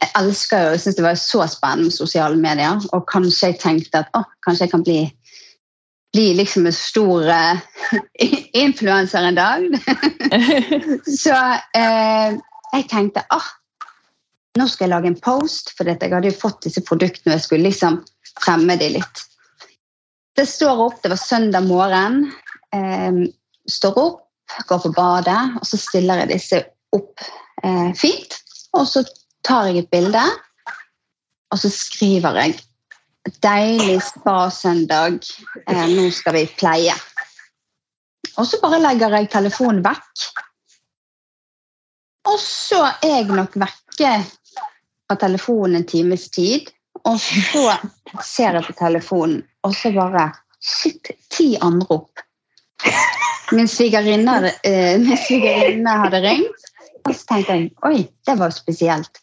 jeg 0.00 0.10
elsker 0.16 0.64
jo, 0.64 0.74
jeg 0.74 0.82
synes 0.82 0.96
det 0.96 1.04
var 1.04 1.18
så 1.20 1.46
spennende 1.52 1.90
med 1.90 1.94
sosiale 1.94 2.40
medier. 2.40 2.82
Og 2.96 3.06
kanskje 3.10 3.52
jeg 3.52 3.60
tenkte 3.62 4.02
at 4.02 4.10
ah, 4.18 4.26
kanskje 4.46 4.66
jeg 4.66 4.74
kan 4.74 4.84
bli 4.86 5.00
bli 6.12 6.34
liksom 6.34 6.66
en 6.66 6.76
stor 6.76 7.28
uh, 7.30 7.58
influenser 8.52 9.22
en 9.22 9.38
dag. 9.38 9.66
så 11.22 11.36
uh, 11.76 12.38
jeg 12.70 12.86
tenkte 12.90 13.24
ah, 13.34 13.48
nå 14.58 14.66
skal 14.68 14.86
jeg 14.86 14.94
lage 14.94 15.10
en 15.12 15.20
post, 15.22 15.74
for 15.76 15.88
jeg 15.88 16.00
hadde 16.02 16.30
jo 16.30 16.40
fått 16.40 16.64
disse 16.66 16.82
produktene 16.86 17.32
og 17.32 17.38
jeg 17.38 17.46
skulle 17.46 17.68
liksom 17.68 18.00
fremme 18.40 18.76
de 18.80 18.94
litt. 18.96 19.22
Det 20.36 20.46
står 20.48 20.82
opp, 20.86 20.98
det 21.02 21.12
var 21.12 21.20
søndag 21.20 21.66
morgen. 21.66 22.24
Um, 22.74 23.24
står 23.70 23.98
opp, 23.98 24.20
går 24.66 24.82
på 24.84 24.92
badet, 24.94 25.38
og 25.58 25.66
så 25.66 25.78
stiller 25.78 26.22
jeg 26.22 26.32
disse 26.32 26.60
opp 26.96 27.22
uh, 27.64 27.90
fint. 27.98 28.38
Og 28.78 28.86
så 28.88 29.04
tar 29.46 29.70
jeg 29.70 29.84
et 29.84 29.92
bilde, 29.92 30.22
og 31.50 31.58
så 31.58 31.70
skriver 31.74 32.38
jeg 32.42 32.58
deilig 33.42 34.02
spa-søndag. 34.02 35.20
Eh, 35.66 35.86
nå 35.88 36.10
skal 36.14 36.36
vi 36.38 36.46
pleie. 36.46 36.94
Og 38.38 38.46
så 38.46 38.60
bare 38.62 38.80
legger 38.80 39.16
jeg 39.18 39.30
telefonen 39.32 39.82
vekk. 39.84 40.26
Og 42.30 42.38
så 42.40 42.82
er 43.02 43.16
jeg 43.20 43.30
nok 43.32 43.56
vekke 43.60 44.12
fra 44.24 45.16
telefonen 45.20 45.80
en 45.80 45.88
times 45.88 46.28
tid. 46.32 46.70
Og 47.08 47.16
så 47.20 47.78
ser 48.24 48.58
jeg 48.58 48.66
på 48.66 48.76
telefonen, 48.78 49.42
og 49.64 49.74
så 49.76 49.92
bare 49.96 50.30
Shit, 50.60 51.08
ti 51.32 51.54
anrop. 51.64 52.20
Min 53.56 53.68
svigerinne, 53.68 54.52
eh, 54.62 55.00
hadde 56.02 56.20
ringt. 56.20 56.66
Og 57.08 57.14
så 57.16 57.24
tenkte 57.30 57.56
jeg 57.56 57.70
oi, 57.88 58.02
det 58.28 58.34
var 58.36 58.52
spesielt. 58.52 59.22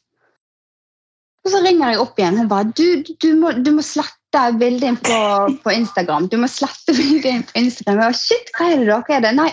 Og 1.48 1.52
så 1.54 1.62
ringer 1.64 1.94
jeg 1.94 2.00
opp 2.04 2.18
igjen. 2.20 2.38
Hun 2.42 2.48
bare 2.52 2.68
du, 2.76 2.88
du, 3.24 3.28
må, 3.40 3.54
du 3.64 3.72
må 3.78 3.84
slette 3.86 4.42
bildet 4.60 5.00
på, 5.08 5.20
på, 5.64 5.72
Instagram. 5.72 6.28
Du 6.28 6.36
må 6.42 6.50
slette 6.52 6.92
bildet 6.98 7.48
på 7.48 7.62
Instagram. 7.62 8.02
Jeg 8.02 8.04
bare, 8.04 8.18
Shit, 8.20 8.50
hva 8.58 8.68
er 8.68 8.82
det 8.82 8.90
dere 8.90 9.16
er 9.16 9.24
det? 9.24 9.32
Nei, 9.38 9.52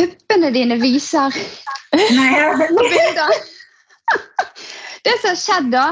puppene 0.00 0.52
dine 0.54 0.78
viser 0.80 1.36
Nei, 1.92 2.30
bilder. 2.72 3.34
Det 5.06 5.12
som 5.20 5.28
har 5.28 5.36
skjedd 5.38 5.68
da, 5.70 5.82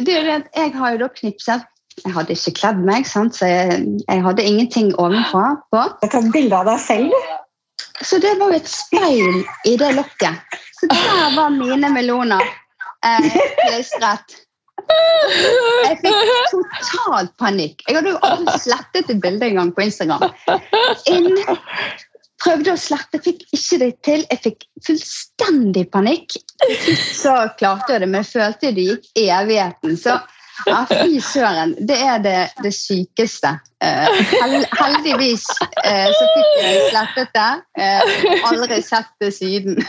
det 0.00 0.14
er 0.16 0.28
at 0.32 0.46
jeg 0.56 0.70
har 0.78 0.94
jo 0.94 1.00
da 1.02 1.08
knipset 1.12 1.66
jeg 2.04 2.12
hadde 2.12 2.34
ikke 2.36 2.52
kledd 2.58 2.80
meg, 2.84 3.06
sant? 3.08 3.36
så 3.36 3.48
jeg, 3.48 3.76
jeg, 4.02 4.22
hadde 4.24 4.44
ingenting 4.44 4.90
ovenfra. 5.00 5.46
på. 5.72 5.82
Du 6.02 6.06
tatt 6.12 6.28
bilde 6.32 6.58
av 6.58 6.68
deg 6.68 6.82
selv? 6.84 7.14
Så 8.04 8.20
det 8.20 8.34
var 8.36 8.52
jo 8.52 8.58
et 8.60 8.68
speil 8.68 9.38
i 9.68 9.74
det 9.80 9.94
lokket. 9.96 10.56
Så 10.76 10.90
der 10.92 11.36
var 11.36 11.54
mine 11.56 11.88
meloner 11.94 12.44
klistret. 13.66 14.36
Eh, 14.86 15.46
jeg 15.86 15.96
fikk 16.02 16.34
totalt 16.52 17.32
panikk. 17.40 17.82
Jeg 17.88 17.98
hadde 17.98 18.12
jo 18.14 18.20
aldri 18.26 18.58
slettet 18.62 19.10
et 19.10 19.22
bilde 19.22 19.48
engang 19.48 19.72
på 19.74 19.86
Instagram. 19.86 20.30
Inn, 21.10 21.32
prøvde 22.42 22.74
å 22.74 22.80
slette, 22.80 23.20
fikk 23.24 23.44
ikke 23.56 23.80
det 23.82 23.90
til. 24.06 24.24
Jeg 24.30 24.42
fikk 24.44 24.66
fullstendig 24.86 25.86
panikk. 25.94 26.38
Så 27.16 27.34
klarte 27.58 27.96
jeg 27.96 28.04
det, 28.04 28.10
men 28.12 28.22
jeg 28.22 28.32
følte 28.34 28.74
det 28.76 28.88
gikk 28.90 29.10
evigheten. 29.26 29.98
Så 30.00 30.18
ja, 30.66 30.82
fy 30.88 31.20
søren. 31.20 31.74
Det 31.88 31.96
er 32.00 32.18
det, 32.24 32.36
det 32.64 32.72
sykeste. 32.74 33.52
Uh, 33.84 34.08
heldigvis 34.80 35.44
uh, 35.60 36.08
så 36.16 36.28
fikk 36.32 36.52
jeg 36.62 36.84
slettet 36.90 37.34
det. 37.36 37.50
Uh, 37.76 38.48
aldri 38.50 38.80
sett 38.84 39.10
det 39.20 39.32
siden. 39.36 39.80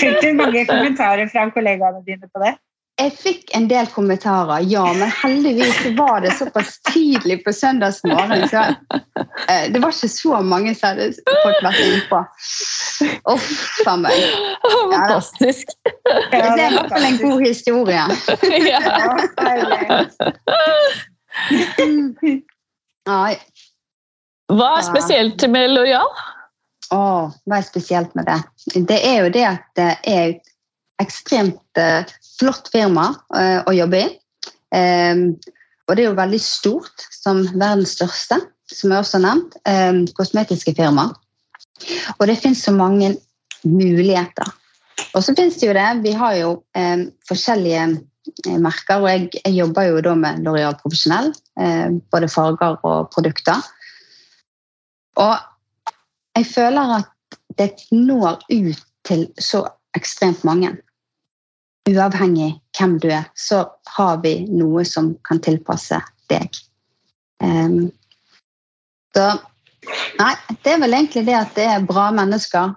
fikk 0.00 0.18
du 0.24 0.32
mange 0.40 0.64
kommentarer 0.68 1.30
fra 1.30 1.46
kollegaene 1.54 2.02
dine 2.06 2.26
på 2.26 2.42
det? 2.42 2.56
Jeg 2.98 3.12
fikk 3.14 3.52
en 3.54 3.68
del 3.70 3.86
kommentarer, 3.94 4.64
ja, 4.66 4.82
men 4.98 5.10
heldigvis 5.20 5.76
var 5.98 6.20
det 6.24 6.32
såpass 6.34 6.80
tidlig 6.90 7.44
på 7.44 7.52
søndagsmorgen, 7.54 8.48
så 8.50 8.64
eh, 9.46 9.68
det 9.70 9.78
var 9.78 9.94
ikke 9.94 10.08
så 10.10 10.40
mange 10.42 10.74
som 10.74 10.88
hadde 10.90 11.12
fått 11.44 11.60
vært 11.62 11.78
innpå. 11.84 12.18
Uff 13.30 13.86
a 13.86 13.94
meg. 14.02 14.18
Fantastisk. 14.66 15.70
det 16.32 16.42
er 16.42 16.64
i 16.64 16.74
hvert 16.74 16.90
fall 16.90 17.06
en 17.06 17.20
god 17.22 17.40
historie. 17.46 18.04
Hva 24.48 24.68
er 24.74 24.84
spesielt 24.90 25.46
med 25.54 25.70
Lojal? 25.76 26.10
Å, 26.94 27.00
hva 27.46 27.60
er 27.60 27.66
spesielt 27.66 28.14
med 28.18 28.26
det? 28.26 28.40
Det 28.90 28.98
er 29.06 29.22
jo 29.22 29.32
det 29.38 29.46
at 29.54 29.66
det 29.78 29.92
er 30.08 30.38
ekstremt 31.02 31.78
uh, 31.78 32.02
flott 32.38 32.70
firma 32.72 33.10
uh, 33.34 33.60
å 33.66 33.74
jobbe 33.74 34.02
i. 34.04 34.10
Um, 34.74 35.32
og 35.88 35.96
det 35.96 36.04
er 36.04 36.10
jo 36.10 36.18
veldig 36.18 36.40
stort, 36.42 37.06
som 37.14 37.42
verdens 37.54 37.96
største, 37.96 38.40
som 38.68 38.92
jeg 38.92 39.00
også 39.00 39.18
har 39.18 39.24
nevnt, 39.24 39.56
um, 39.64 40.02
kosmetiske 40.18 40.74
firma. 40.76 41.08
Og 42.18 42.28
det 42.28 42.38
fins 42.42 42.64
så 42.66 42.74
mange 42.74 43.14
muligheter. 43.64 44.50
Og 45.14 45.22
så 45.24 45.32
fins 45.38 45.56
det 45.58 45.70
jo 45.70 45.76
det, 45.76 45.88
vi 46.04 46.14
har 46.18 46.36
jo 46.38 46.52
um, 46.60 47.04
forskjellige 47.28 47.88
merker, 48.60 49.00
og 49.00 49.08
jeg, 49.08 49.28
jeg, 49.38 49.54
jobber 49.56 49.86
jo 49.88 50.02
da 50.04 50.12
med 50.20 50.42
Loreal 50.44 50.74
Profesjonell, 50.76 51.30
både 52.12 52.28
farger 52.28 52.76
og 52.84 53.06
produkter. 53.14 53.62
Og 55.16 55.32
jeg 56.36 56.46
føler 56.50 56.92
at 56.98 57.38
det 57.56 57.70
når 57.90 58.44
ut 58.52 58.84
til 59.08 59.24
så 59.40 59.64
ekstremt 59.96 60.44
mange. 60.44 60.74
Uavhengig 61.88 62.50
hvem 62.76 62.98
du 63.00 63.08
er, 63.10 63.28
så 63.38 63.64
har 63.96 64.18
vi 64.24 64.42
noe 64.52 64.84
som 64.84 65.14
kan 65.26 65.40
tilpasse 65.44 66.00
deg. 66.30 66.58
Um, 67.42 67.88
så 69.16 69.30
Nei, 70.18 70.34
det 70.64 70.74
er 70.74 70.80
vel 70.82 70.96
egentlig 70.96 71.22
det 71.28 71.36
at 71.38 71.54
det 71.56 71.64
er 71.70 71.84
bra 71.86 72.08
mennesker, 72.12 72.74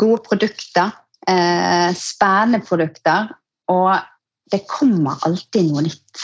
gode 0.00 0.22
produkter, 0.24 0.94
eh, 1.28 1.90
spennende 1.98 2.62
produkter, 2.64 3.28
og 3.68 3.98
det 4.52 4.62
kommer 4.70 5.18
alltid 5.26 5.68
noe 5.68 5.84
nytt. 5.84 6.22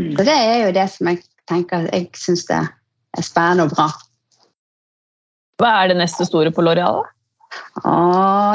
Så 0.00 0.24
det 0.26 0.34
er 0.34 0.64
jo 0.64 0.74
det 0.74 0.88
som 0.90 1.10
jeg 1.12 1.22
tenker 1.50 1.86
jeg 1.92 2.08
syns 2.18 2.46
er 2.50 2.70
spennende 3.20 3.68
og 3.68 3.76
bra. 3.76 3.88
Hva 5.60 5.72
er 5.82 5.92
det 5.92 6.00
neste 6.00 6.26
store 6.26 6.50
på 6.54 6.64
Loreal? 6.64 7.04
Å, 7.82 7.94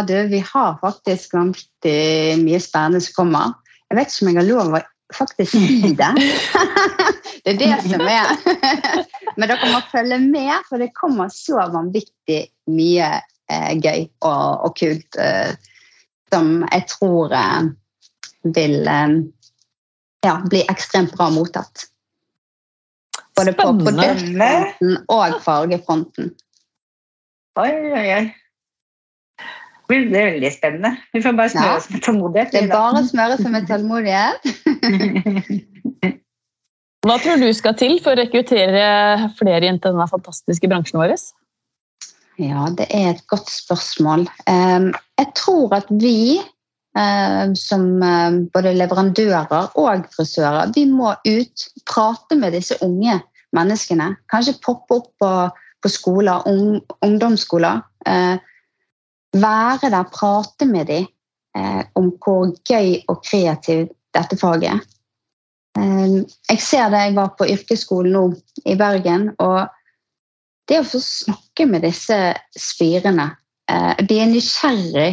du, 0.07 0.15
vi 0.31 0.41
har 0.45 0.77
faktisk 0.81 1.33
vanvittig 1.37 2.37
mye 2.43 2.59
spennende 2.61 3.01
som 3.03 3.15
kommer. 3.17 3.55
Jeg 3.87 3.99
vet 3.99 4.13
ikke 4.13 4.25
om 4.25 4.31
jeg 4.31 4.39
har 4.39 4.47
lov 4.47 4.77
å 4.77 4.83
faktisk 5.15 5.55
si 5.55 5.93
det. 5.97 6.11
det 7.45 7.53
er 7.53 7.59
det 7.61 7.71
som 7.85 8.03
er. 8.03 8.31
Men 9.37 9.49
dere 9.49 9.71
må 9.71 9.81
følge 9.91 10.19
med, 10.23 10.53
for 10.69 10.81
det 10.81 10.91
kommer 10.97 11.31
så 11.33 11.67
vanvittig 11.73 12.41
mye 12.73 13.09
eh, 13.17 13.73
gøy 13.77 14.07
og, 14.27 14.67
og 14.67 14.77
kult 14.79 15.19
eh, 15.21 15.53
som 16.33 16.65
jeg 16.65 16.87
tror 16.91 17.35
eh, 17.35 17.69
vil 18.55 18.81
eh, 18.87 19.19
ja, 20.25 20.39
bli 20.49 20.63
ekstremt 20.67 21.15
bra 21.15 21.29
mottatt. 21.33 21.87
Både 23.37 23.53
på 23.53 23.69
produktfronten 23.83 24.97
og 25.13 25.39
fargefronten. 25.45 26.33
Oi, 27.57 27.71
oi, 27.93 28.05
oi. 28.17 28.25
Det 29.87 29.97
er 30.03 30.33
veldig 30.33 30.51
spennende. 30.51 30.91
Vi 31.15 31.21
får 31.23 31.35
bare 31.37 31.51
smøre 31.53 31.75
oss 31.79 31.89
med 31.93 32.03
tålmodighet. 32.03 32.53
Det 32.53 32.63
er 32.65 32.71
bare 32.71 33.01
å 33.01 33.07
smøre 33.07 33.37
seg 33.39 33.53
med 33.53 33.67
tålmodighet. 33.69 34.41
Hva 37.07 37.15
tror 37.23 37.39
du 37.39 37.47
skal 37.55 37.77
til 37.79 37.99
for 38.03 38.11
å 38.11 38.19
rekruttere 38.19 39.29
flere 39.37 39.69
inn 39.69 39.79
til 39.79 39.93
denne 39.93 40.09
fantastiske 40.11 40.67
bransjen 40.67 40.99
vår? 40.99 41.15
Ja, 42.41 42.67
det 42.75 42.89
er 42.93 43.13
et 43.13 43.23
godt 43.31 43.49
spørsmål. 43.53 44.27
Jeg 44.47 45.29
tror 45.39 45.77
at 45.77 45.87
vi 46.03 46.41
som 47.55 47.85
både 48.51 48.73
leverandører 48.73 49.77
og 49.77 50.07
frisører, 50.15 50.73
vi 50.75 50.83
må 50.89 51.13
ut, 51.23 51.65
prate 51.87 52.35
med 52.39 52.57
disse 52.57 52.75
unge 52.83 53.19
menneskene. 53.55 54.15
Kanskje 54.33 54.57
poppe 54.65 54.97
opp 54.99 55.09
på 55.21 55.31
på 55.83 55.89
skoler, 55.89 56.43
ungdomsskoler. 57.05 57.81
Eh, 59.37 59.41
være 59.41 59.89
der, 59.89 60.03
prate 60.03 60.65
med 60.65 60.87
dem 60.87 61.07
eh, 61.57 61.83
om 61.95 62.11
hvor 62.23 62.53
gøy 62.69 63.03
og 63.07 63.23
kreativt 63.23 63.93
dette 64.13 64.37
faget 64.37 64.71
er. 64.71 64.85
Jeg 65.77 66.61
ser 66.61 66.89
det 66.89 66.99
jeg 67.03 67.13
var 67.13 67.35
på 67.37 67.45
yrkesskolen 67.53 68.15
nå 68.15 68.21
i 68.65 68.73
Bergen, 68.79 69.27
og 69.37 69.67
det 70.67 70.79
å 70.81 70.87
få 70.89 70.97
snakke 71.03 71.67
med 71.69 71.85
disse 71.85 72.17
spirene 72.57 73.27
De 74.09 74.17
er 74.17 74.31
nysgjerrig. 74.31 75.11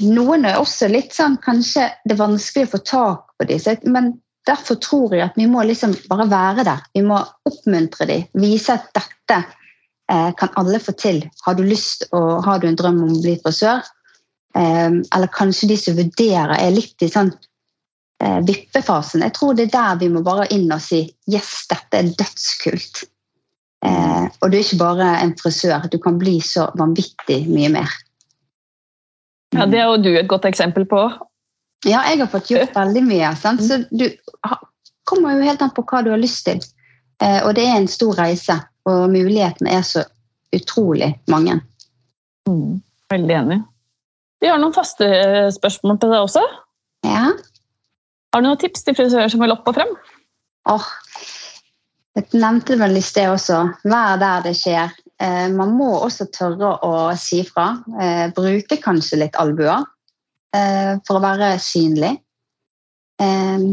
Noen 0.00 0.46
er 0.48 0.56
også 0.56 0.88
litt 0.88 1.12
sånn 1.12 1.36
Kanskje 1.44 1.90
det 2.06 2.14
er 2.14 2.22
vanskelig 2.22 2.70
å 2.70 2.72
få 2.72 2.80
tak 2.88 3.36
på 3.36 3.48
disse, 3.50 3.76
men 3.84 4.14
derfor 4.48 4.80
tror 4.80 5.12
jeg 5.18 5.26
at 5.26 5.36
vi 5.36 5.48
må 5.50 5.66
liksom 5.66 5.92
bare 6.08 6.28
være 6.30 6.64
der. 6.64 6.88
Vi 6.94 7.04
må 7.04 7.20
oppmuntre 7.20 8.08
dem, 8.08 8.24
vise 8.38 8.78
at 8.78 8.88
dette 8.96 9.42
eh, 10.12 10.30
kan 10.38 10.54
alle 10.56 10.80
få 10.82 10.92
til. 10.92 11.22
Har 11.46 11.54
du 11.54 11.64
lyst 11.66 12.06
og 12.12 12.44
har 12.46 12.60
du 12.60 12.68
en 12.68 12.78
drøm 12.78 13.02
om 13.04 13.12
å 13.16 13.22
bli 13.22 13.36
frisør? 13.42 13.84
Eh, 14.56 14.88
eller 14.88 15.32
kanskje 15.34 15.70
de 15.72 15.76
som 15.80 15.98
vurderer, 15.98 16.56
er 16.58 16.74
litt 16.74 17.02
i 17.02 17.10
sånn 17.12 17.32
eh, 18.22 18.40
vippefasen. 18.46 19.24
Jeg 19.26 19.36
tror 19.36 19.56
det 19.56 19.68
er 19.68 19.74
der 19.76 20.00
vi 20.04 20.10
må 20.14 20.24
bare 20.26 20.48
inn 20.54 20.70
og 20.72 20.82
si 20.84 21.04
yes, 21.30 21.66
dette 21.70 22.02
er 22.02 22.14
dødskult. 22.14 23.06
Og 23.86 24.50
du 24.50 24.56
er 24.56 24.64
ikke 24.64 24.80
bare 24.80 25.04
en 25.22 25.36
frisør, 25.38 25.84
du 25.92 26.00
kan 26.02 26.16
bli 26.18 26.40
så 26.42 26.64
vanvittig 26.74 27.36
mye 27.46 27.68
mer. 27.70 27.92
Ja, 29.54 29.66
Det 29.70 29.78
er 29.78 29.84
jo 29.86 30.00
du 30.02 30.08
et 30.10 30.26
godt 30.26 30.48
eksempel 30.48 30.88
på. 30.90 31.04
Ja, 31.86 32.00
jeg 32.08 32.18
har 32.18 32.30
fått 32.32 32.50
gjort 32.50 32.74
veldig 32.74 33.02
mye. 33.06 33.30
Sant? 33.38 33.62
Så 33.62 33.84
du 33.92 34.08
kommer 35.06 35.36
jo 35.36 35.46
helt 35.46 35.62
an 35.62 35.70
på 35.76 35.84
hva 35.86 36.02
du 36.02 36.10
har 36.10 36.18
lyst 36.18 36.48
til. 36.48 36.58
Og 37.20 37.54
det 37.54 37.68
er 37.68 37.76
en 37.76 37.86
stor 37.86 38.18
reise, 38.18 38.58
og 38.86 39.08
mulighetene 39.12 39.72
er 39.78 39.86
så 39.86 40.04
utrolig 40.54 41.12
mange. 41.30 41.58
Mm, 42.48 42.78
veldig 43.10 43.36
enig. 43.40 43.58
Vi 44.42 44.50
har 44.50 44.60
noen 44.62 44.74
faste 44.76 45.06
eh, 45.06 45.48
spørsmål 45.54 45.98
til 46.02 46.12
deg 46.12 46.26
også. 46.26 46.44
Ja. 47.06 47.30
Har 48.34 48.42
du 48.42 48.48
noen 48.48 48.60
tips 48.60 48.84
til 48.86 48.96
frisører 48.98 49.32
som 49.32 49.42
vil 49.42 49.54
opp 49.54 49.66
og 49.68 49.78
frem? 49.78 49.90
Åh, 50.70 50.86
jeg 52.16 52.40
nevnte 52.40 52.78
vel 52.80 52.98
i 52.98 53.04
sted 53.04 53.30
også. 53.32 53.62
Vær 53.88 54.20
der 54.20 54.46
det 54.46 54.54
skjer. 54.58 54.94
Eh, 55.22 55.48
man 55.52 55.74
må 55.78 55.90
også 55.98 56.28
tørre 56.34 56.76
å 56.84 56.92
si 57.18 57.42
fra. 57.48 57.70
Eh, 58.00 58.26
bruke 58.36 58.78
kanskje 58.82 59.22
litt 59.24 59.38
albuer 59.40 59.84
eh, 60.54 60.96
for 61.06 61.18
å 61.18 61.24
være 61.24 61.54
synlig. 61.62 62.14
Eh, 63.22 63.66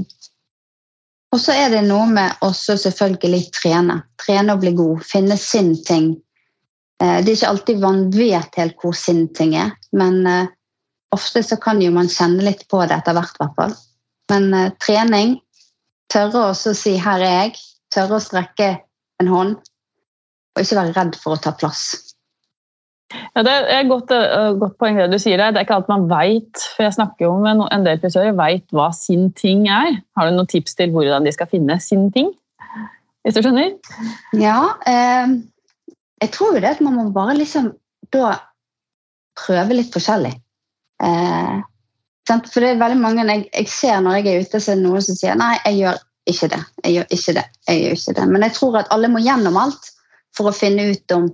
og 1.34 1.41
så 1.41 1.56
er 1.58 1.72
det 1.74 1.82
noe 1.88 2.06
med 2.12 2.43
også 2.46 2.76
selvfølgelig 2.78 3.48
trene. 3.56 3.98
Trene 4.22 4.54
og 4.54 4.62
bli 4.62 4.76
god. 4.78 5.02
Finne 5.08 5.38
sin 5.41 5.74
ting. 5.86 6.12
Eh, 7.02 7.19
det 7.24 7.32
er 7.32 7.38
ikke 7.39 7.50
alltid 7.50 7.82
man 7.82 8.04
vet 8.13 8.60
helt 8.60 8.78
hvor 8.82 8.93
sin 8.98 9.26
ting 9.34 9.56
er, 9.58 9.74
men 9.98 10.22
eh, 10.30 10.52
ofte 11.15 11.41
så 11.46 11.58
kan 11.62 11.82
jo 11.82 11.89
man 11.96 12.12
kjenne 12.12 12.46
litt 12.46 12.67
på 12.69 12.84
det 12.86 13.00
etter 13.00 13.17
hvert. 13.17 13.39
hvert 13.41 13.82
Men 14.32 14.54
eh, 14.54 14.72
trening, 14.84 15.39
tørre 16.13 16.52
også 16.52 16.74
å 16.74 16.78
si 16.78 16.96
'her 17.02 17.26
er 17.26 17.38
jeg', 17.41 17.62
tørre 17.93 18.19
å 18.19 18.24
strekke 18.24 18.69
en 19.22 19.34
hånd, 19.34 19.58
og 20.54 20.62
ikke 20.62 20.80
være 20.80 20.96
redd 21.00 21.17
for 21.17 21.36
å 21.36 21.41
ta 21.41 21.58
plass. 21.58 22.12
Ja, 23.36 23.43
Det 23.45 23.54
er 23.54 23.80
et 23.80 23.89
godt, 23.89 24.12
uh, 24.12 24.54
godt, 24.60 24.78
poeng 24.82 24.97
det 24.99 25.10
du 25.12 25.19
sier. 25.21 25.41
Det 25.41 25.60
er 25.60 25.65
ikke 25.65 25.80
alt 25.80 25.91
man 25.91 26.08
veit. 26.12 26.63
For 26.76 26.86
jeg 26.88 26.97
snakker 26.97 27.28
jo 27.28 27.34
med 27.41 27.65
en 27.67 27.86
del 27.88 28.02
frisører 28.02 28.38
veit 28.38 28.65
hva 28.76 28.91
sin 28.95 29.32
ting 29.38 29.67
er. 29.71 29.99
Har 30.17 30.30
du 30.30 30.38
noen 30.38 30.49
tips 30.49 30.78
til 30.80 30.93
hvordan 30.93 31.28
de 31.28 31.34
skal 31.36 31.52
finne 31.52 31.80
sin 31.84 32.10
ting? 32.15 32.32
Hvis 33.23 33.38
du 33.38 33.43
skjønner? 33.43 33.76
Ja, 34.36 34.58
eh, 34.89 35.36
jeg 36.23 36.32
tror 36.36 36.56
jo 36.56 36.63
det 36.63 36.73
at 36.76 36.82
man 36.84 36.97
må 36.99 37.06
bare 37.15 37.38
liksom 37.38 37.71
da 38.12 38.34
prøve 39.39 39.78
litt 39.78 39.93
forskjellig. 39.95 40.34
Eh, 41.04 41.62
for 42.28 42.63
det 42.63 42.73
er 42.73 42.82
veldig 42.82 42.99
mange 42.99 43.26
jeg, 43.28 43.47
jeg, 43.52 43.69
ser 43.71 44.02
når 44.04 44.19
jeg 44.19 44.28
er 44.32 44.43
ute, 44.45 44.60
så 44.60 44.73
er 44.73 44.80
det 44.80 44.86
noen 44.86 45.04
som 45.04 45.17
sier 45.19 45.39
nei, 45.39 45.56
jeg 45.65 45.80
gjør 45.82 46.02
ikke 46.32 46.49
det. 46.54 46.62
Jeg 46.84 46.95
gjør 46.95 47.15
ikke 47.17 47.36
det. 47.39 47.45
jeg 47.67 47.82
gjør 47.82 47.97
ikke 47.97 48.15
det. 48.19 48.28
Men 48.32 48.45
jeg 48.47 48.56
tror 48.58 48.80
at 48.80 48.91
alle 48.95 49.12
må 49.12 49.23
gjennom 49.23 49.60
alt 49.60 49.89
for 50.38 50.49
å 50.49 50.56
finne 50.56 50.89
ut 50.91 51.15
om 51.15 51.28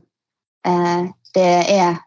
eh, 0.65 1.09
det 1.35 1.53
er 1.73 1.99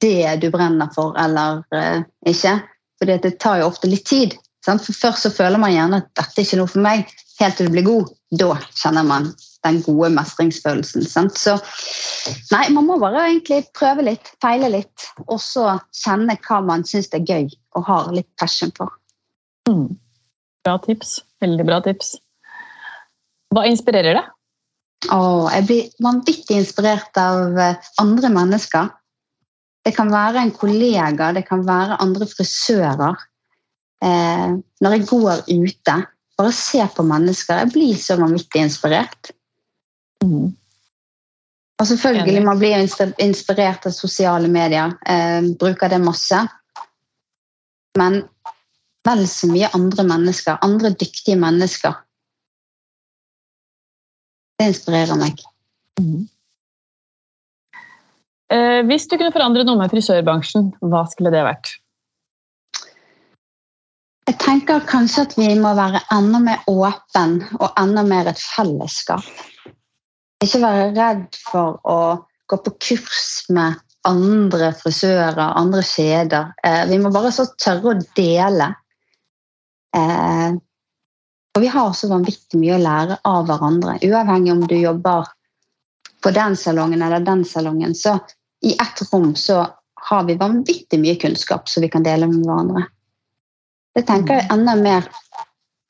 det 0.00 0.36
du 0.42 0.50
brenner 0.52 0.90
for 0.94 1.16
eller 1.20 1.62
uh, 1.74 2.02
ikke. 2.28 2.58
For 3.00 3.08
det 3.10 3.36
tar 3.40 3.60
jo 3.60 3.68
ofte 3.70 3.88
litt 3.88 4.06
tid. 4.08 4.36
Sant? 4.64 4.84
For 4.84 4.96
Først 4.96 5.26
så 5.26 5.32
føler 5.32 5.60
man 5.60 5.72
gjerne 5.72 6.02
at 6.02 6.10
dette 6.18 6.40
er 6.42 6.46
ikke 6.46 6.60
noe 6.60 6.72
for 6.72 6.84
meg, 6.84 7.08
helt 7.40 7.56
til 7.56 7.70
du 7.70 7.74
blir 7.76 7.86
god. 7.86 8.10
Da 8.40 8.50
kjenner 8.76 9.06
man 9.08 9.30
den 9.64 9.80
gode 9.84 10.10
mestringsfølelsen. 10.14 11.04
Sant? 11.08 11.36
Så 11.40 11.56
nei, 12.52 12.66
man 12.72 12.86
må 12.88 12.98
bare 13.00 13.26
egentlig 13.28 13.62
prøve 13.76 14.04
litt, 14.06 14.32
feile 14.44 14.70
litt, 14.72 15.08
og 15.26 15.40
så 15.42 15.78
kjenne 15.96 16.36
hva 16.46 16.60
man 16.64 16.84
syns 16.88 17.10
er 17.16 17.24
gøy 17.24 17.48
og 17.76 17.88
har 17.88 18.12
litt 18.16 18.30
passion 18.40 18.72
for. 18.76 18.92
Mm. 19.68 19.96
Bra 20.64 20.76
tips. 20.84 21.20
Veldig 21.40 21.64
bra 21.68 21.80
tips. 21.84 22.14
Hva 23.54 23.64
inspirerer 23.68 24.18
deg? 24.18 24.28
Oh, 25.08 25.48
jeg 25.48 25.64
blir 25.64 25.86
vanvittig 26.04 26.58
inspirert 26.60 27.16
av 27.16 27.56
eh, 27.56 27.90
andre 28.02 28.28
mennesker. 28.34 28.90
Det 29.80 29.94
kan 29.96 30.10
være 30.12 30.42
en 30.44 30.52
kollega, 30.52 31.30
det 31.32 31.46
kan 31.48 31.62
være 31.64 31.96
andre 32.04 32.28
frisører. 32.28 33.22
Eh, 34.04 34.58
når 34.84 34.96
jeg 34.96 35.06
går 35.08 35.44
ute, 35.48 35.94
bare 36.36 36.52
se 36.56 36.84
på 36.96 37.06
mennesker. 37.08 37.62
Jeg 37.62 37.72
blir 37.72 37.96
så 37.96 38.18
vanvittig 38.20 38.66
inspirert. 38.66 39.32
Mm. 40.24 40.52
Og 41.80 41.88
selvfølgelig 41.88 42.44
man 42.44 42.60
blir 42.60 42.84
inspirert 43.24 43.88
av 43.88 43.96
sosiale 43.96 44.52
medier. 44.52 44.92
Eh, 45.08 45.48
bruker 45.56 45.88
det 45.88 46.02
masse. 46.04 46.42
Men 47.96 48.20
vel 49.08 49.24
så 49.32 49.48
mye 49.48 49.72
andre 49.74 50.04
mennesker, 50.04 50.60
andre 50.60 50.92
dyktige 50.92 51.40
mennesker 51.40 51.96
det 54.60 54.68
inspirerer 54.70 55.16
meg. 55.18 55.40
Mm. 56.00 56.28
Eh, 58.50 58.80
hvis 58.88 59.06
du 59.08 59.16
kunne 59.16 59.32
forandre 59.34 59.64
noe 59.64 59.78
med 59.80 59.92
frisørbransjen, 59.92 60.72
hva 60.84 61.04
skulle 61.08 61.32
det 61.32 61.44
vært? 61.46 61.76
Jeg 64.30 64.38
tenker 64.42 64.82
kanskje 64.86 65.24
at 65.26 65.36
vi 65.38 65.48
må 65.58 65.72
være 65.74 66.02
enda 66.14 66.38
mer 66.42 66.66
åpen 66.70 67.40
og 67.58 67.70
enda 67.80 68.04
mer 68.06 68.30
et 68.30 68.42
fellesskap. 68.42 69.26
Ikke 70.44 70.60
være 70.62 70.90
redd 70.94 71.38
for 71.50 71.80
å 71.88 72.00
gå 72.50 72.58
på 72.64 72.74
kurs 72.82 73.30
med 73.52 73.80
andre 74.08 74.70
frisører, 74.78 75.56
andre 75.58 75.82
kjeder. 75.84 76.52
Eh, 76.64 76.84
vi 76.90 76.98
må 77.02 77.10
bare 77.14 77.32
så 77.34 77.48
tørre 77.60 77.94
å 77.94 78.00
dele. 78.16 78.70
Eh, 79.96 80.58
og 81.56 81.62
vi 81.64 81.70
har 81.72 81.92
så 81.98 82.08
vanvittig 82.10 82.60
mye 82.60 82.76
å 82.76 82.82
lære 82.82 83.18
av 83.26 83.46
hverandre, 83.48 83.98
uavhengig 84.06 84.52
om 84.52 84.64
du 84.70 84.76
jobber 84.78 85.30
på 86.22 86.32
den 86.36 86.56
salongen 86.56 87.02
eller 87.02 87.24
den 87.24 87.44
salongen. 87.44 87.94
Så 87.94 88.18
i 88.62 88.72
ett 88.72 89.02
rom 89.12 89.32
så 89.36 89.64
har 90.10 90.24
vi 90.28 90.38
vanvittig 90.40 91.00
mye 91.00 91.16
kunnskap 91.20 91.68
som 91.68 91.82
vi 91.84 91.90
kan 91.92 92.06
dele 92.06 92.28
med 92.30 92.46
hverandre. 92.46 92.84
Det 93.96 94.04
tenker 94.06 94.38
jeg 94.38 94.50
enda 94.54 94.76
mer 94.78 95.08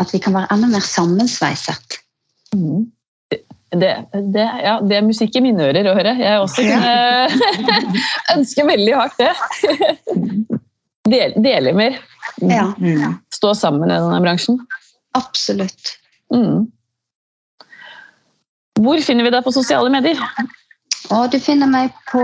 at 0.00 0.14
vi 0.14 0.22
kan 0.22 0.34
være 0.38 0.48
enda 0.54 0.70
mer 0.72 0.86
sammensveiset. 0.86 2.00
Mm. 2.56 2.88
Det, 3.70 3.92
det, 4.34 4.46
ja, 4.64 4.80
det, 4.82 4.96
er 4.96 5.06
musikk 5.06 5.36
i 5.38 5.42
mine 5.44 5.68
ører 5.68 5.86
å 5.86 5.94
høre. 5.94 6.16
Jeg 6.18 6.40
også 6.42 6.64
kunne 6.66 7.74
ønske 8.38 8.64
veldig 8.66 8.96
hardt 8.96 9.20
det. 9.20 9.30
Del, 11.10 11.34
dele 11.42 11.74
mer. 11.74 12.00
Ja. 12.42 12.66
Stå 13.34 13.52
sammen 13.58 13.90
i 13.90 13.94
denne 13.96 14.18
bransjen. 14.22 14.58
Absolutt. 15.18 15.96
Mm. 16.34 16.70
Hvor 18.80 19.02
finner 19.04 19.26
vi 19.26 19.32
deg 19.34 19.44
på 19.44 19.52
sosiale 19.52 19.90
medier? 19.92 20.20
Og 21.10 21.32
du 21.32 21.38
finner 21.42 21.68
meg 21.70 21.92
på 22.10 22.22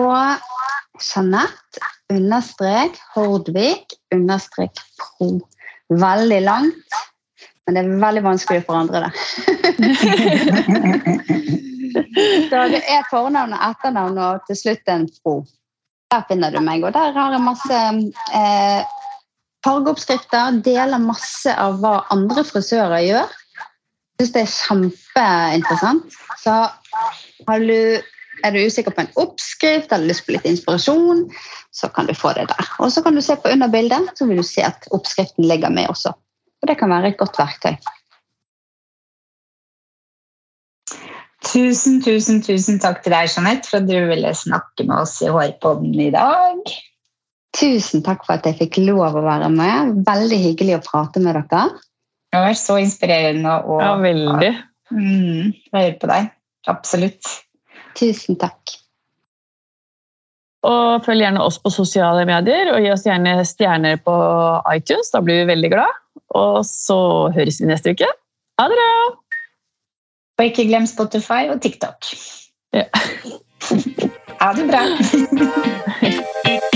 Jeanette 1.03 1.81
understrek 2.13 2.99
Hordvik 3.15 3.95
understrek 4.15 4.75
pro. 5.01 5.41
Veldig 5.91 6.41
langt, 6.43 6.95
men 7.67 7.75
det 7.77 7.83
er 7.83 8.03
veldig 8.03 8.23
vanskelig 8.25 8.63
å 8.63 8.69
forandre 8.71 8.99
det. 9.05 9.11
Så 12.51 12.57
det 12.73 12.83
er 12.91 13.07
fornavn 13.11 13.55
og 13.55 13.65
etternavn 13.69 14.19
og 14.23 14.33
til 14.49 14.57
slutt 14.61 14.93
en 14.93 15.07
pro. 15.21 15.35
Der 16.15 16.23
finner 16.29 16.51
du 16.55 16.61
meg. 16.63 16.85
Og 16.87 16.93
der 16.95 17.11
har 17.17 17.33
jeg 17.35 17.43
masse 17.43 17.79
eh, 18.35 18.83
fargeoppskrifter, 19.65 20.61
deler 20.65 21.03
masse 21.03 21.53
av 21.53 21.81
hva 21.83 22.01
andre 22.15 22.45
frisører 22.47 23.05
gjør. 23.07 23.35
Jeg 24.17 24.27
syns 24.27 24.35
det 24.35 24.43
er 24.43 24.53
kjempeinteressant. 24.53 26.15
Så 26.41 26.55
du, 27.67 27.81
er 28.45 28.55
du 28.55 28.61
usikker 28.65 28.95
på 28.95 29.05
en 29.05 29.13
oppskrift 29.21 29.93
eller 29.93 30.13
lyst 30.13 30.25
på 30.27 30.37
litt 30.37 30.47
inspirasjon, 30.49 31.27
så 31.75 31.91
kan 31.93 32.09
du 32.09 32.15
få 32.17 32.33
det 32.39 32.47
der. 32.53 32.71
Og 32.81 32.93
så 32.95 33.03
kan 33.05 33.17
du 33.17 33.25
se 33.25 33.37
på 33.37 33.53
underbildet, 33.53 34.15
så 34.17 34.29
vil 34.29 34.41
du 34.41 34.47
se 34.47 34.65
at 34.65 34.89
oppskriften 34.97 35.45
ligger 35.49 35.73
med 35.73 35.91
også. 35.93 36.15
Og 36.63 36.71
det 36.71 36.79
kan 36.81 36.93
være 36.93 37.13
et 37.13 37.21
godt 37.21 37.37
verktøy. 37.39 37.77
Tusen, 41.47 42.01
tusen, 42.03 42.41
tusen 42.43 42.81
takk 42.83 43.05
til 43.05 43.15
deg, 43.15 43.29
Jeanette, 43.31 43.69
for 43.71 43.79
at 43.79 43.89
du 43.89 43.97
ville 44.09 44.33
snakke 44.35 44.87
med 44.89 45.05
oss 45.05 45.21
i 45.23 45.31
Hårpodden 45.31 45.95
i 46.03 46.11
dag. 46.15 46.73
Tusen 47.57 48.03
takk 48.05 48.25
for 48.27 48.37
at 48.37 48.47
jeg 48.49 48.59
fikk 48.59 48.81
lov 48.85 49.17
å 49.17 49.25
være 49.25 49.49
med. 49.53 50.01
Veldig 50.07 50.39
hyggelig 50.43 50.77
å 50.77 50.85
prate 50.85 51.23
med 51.25 51.39
dere. 51.39 51.69
Det 52.27 52.37
har 52.37 52.49
vært 52.51 52.61
så 52.61 52.77
inspirerende 52.83 53.55
å, 53.65 53.79
Ja, 53.81 53.95
veldig. 54.03 54.51
mm, 54.93 55.55
å 55.73 55.79
høre 55.79 55.95
på 56.01 56.11
deg. 56.11 56.33
Absolutt. 56.69 57.31
Tusen 57.97 58.37
takk. 58.37 58.77
Og 60.67 61.05
følg 61.07 61.23
gjerne 61.23 61.41
oss 61.41 61.59
på 61.63 61.71
sosiale 61.71 62.27
medier, 62.27 62.73
og 62.75 62.83
gi 62.83 62.91
oss 62.91 63.07
gjerne 63.07 63.39
stjerner 63.47 64.01
på 64.03 64.17
iTunes. 64.75 65.13
Da 65.15 65.23
blir 65.23 65.45
vi 65.45 65.53
veldig 65.55 65.71
glad. 65.71 66.03
Og 66.35 66.65
så 66.67 67.31
høres 67.33 67.61
vi 67.63 67.71
neste 67.71 67.95
uke. 67.95 68.09
Ha 68.59 68.69
det 68.69 68.77
bra! 68.77 68.91
Og 70.37 70.45
ikke 70.45 70.67
glem 70.69 70.87
Spotify 70.91 71.47
og 71.49 71.63
TikTok. 71.65 72.11
Ja. 72.77 72.85
ha 74.43 74.53
det 74.59 74.67
bra. 74.69 74.83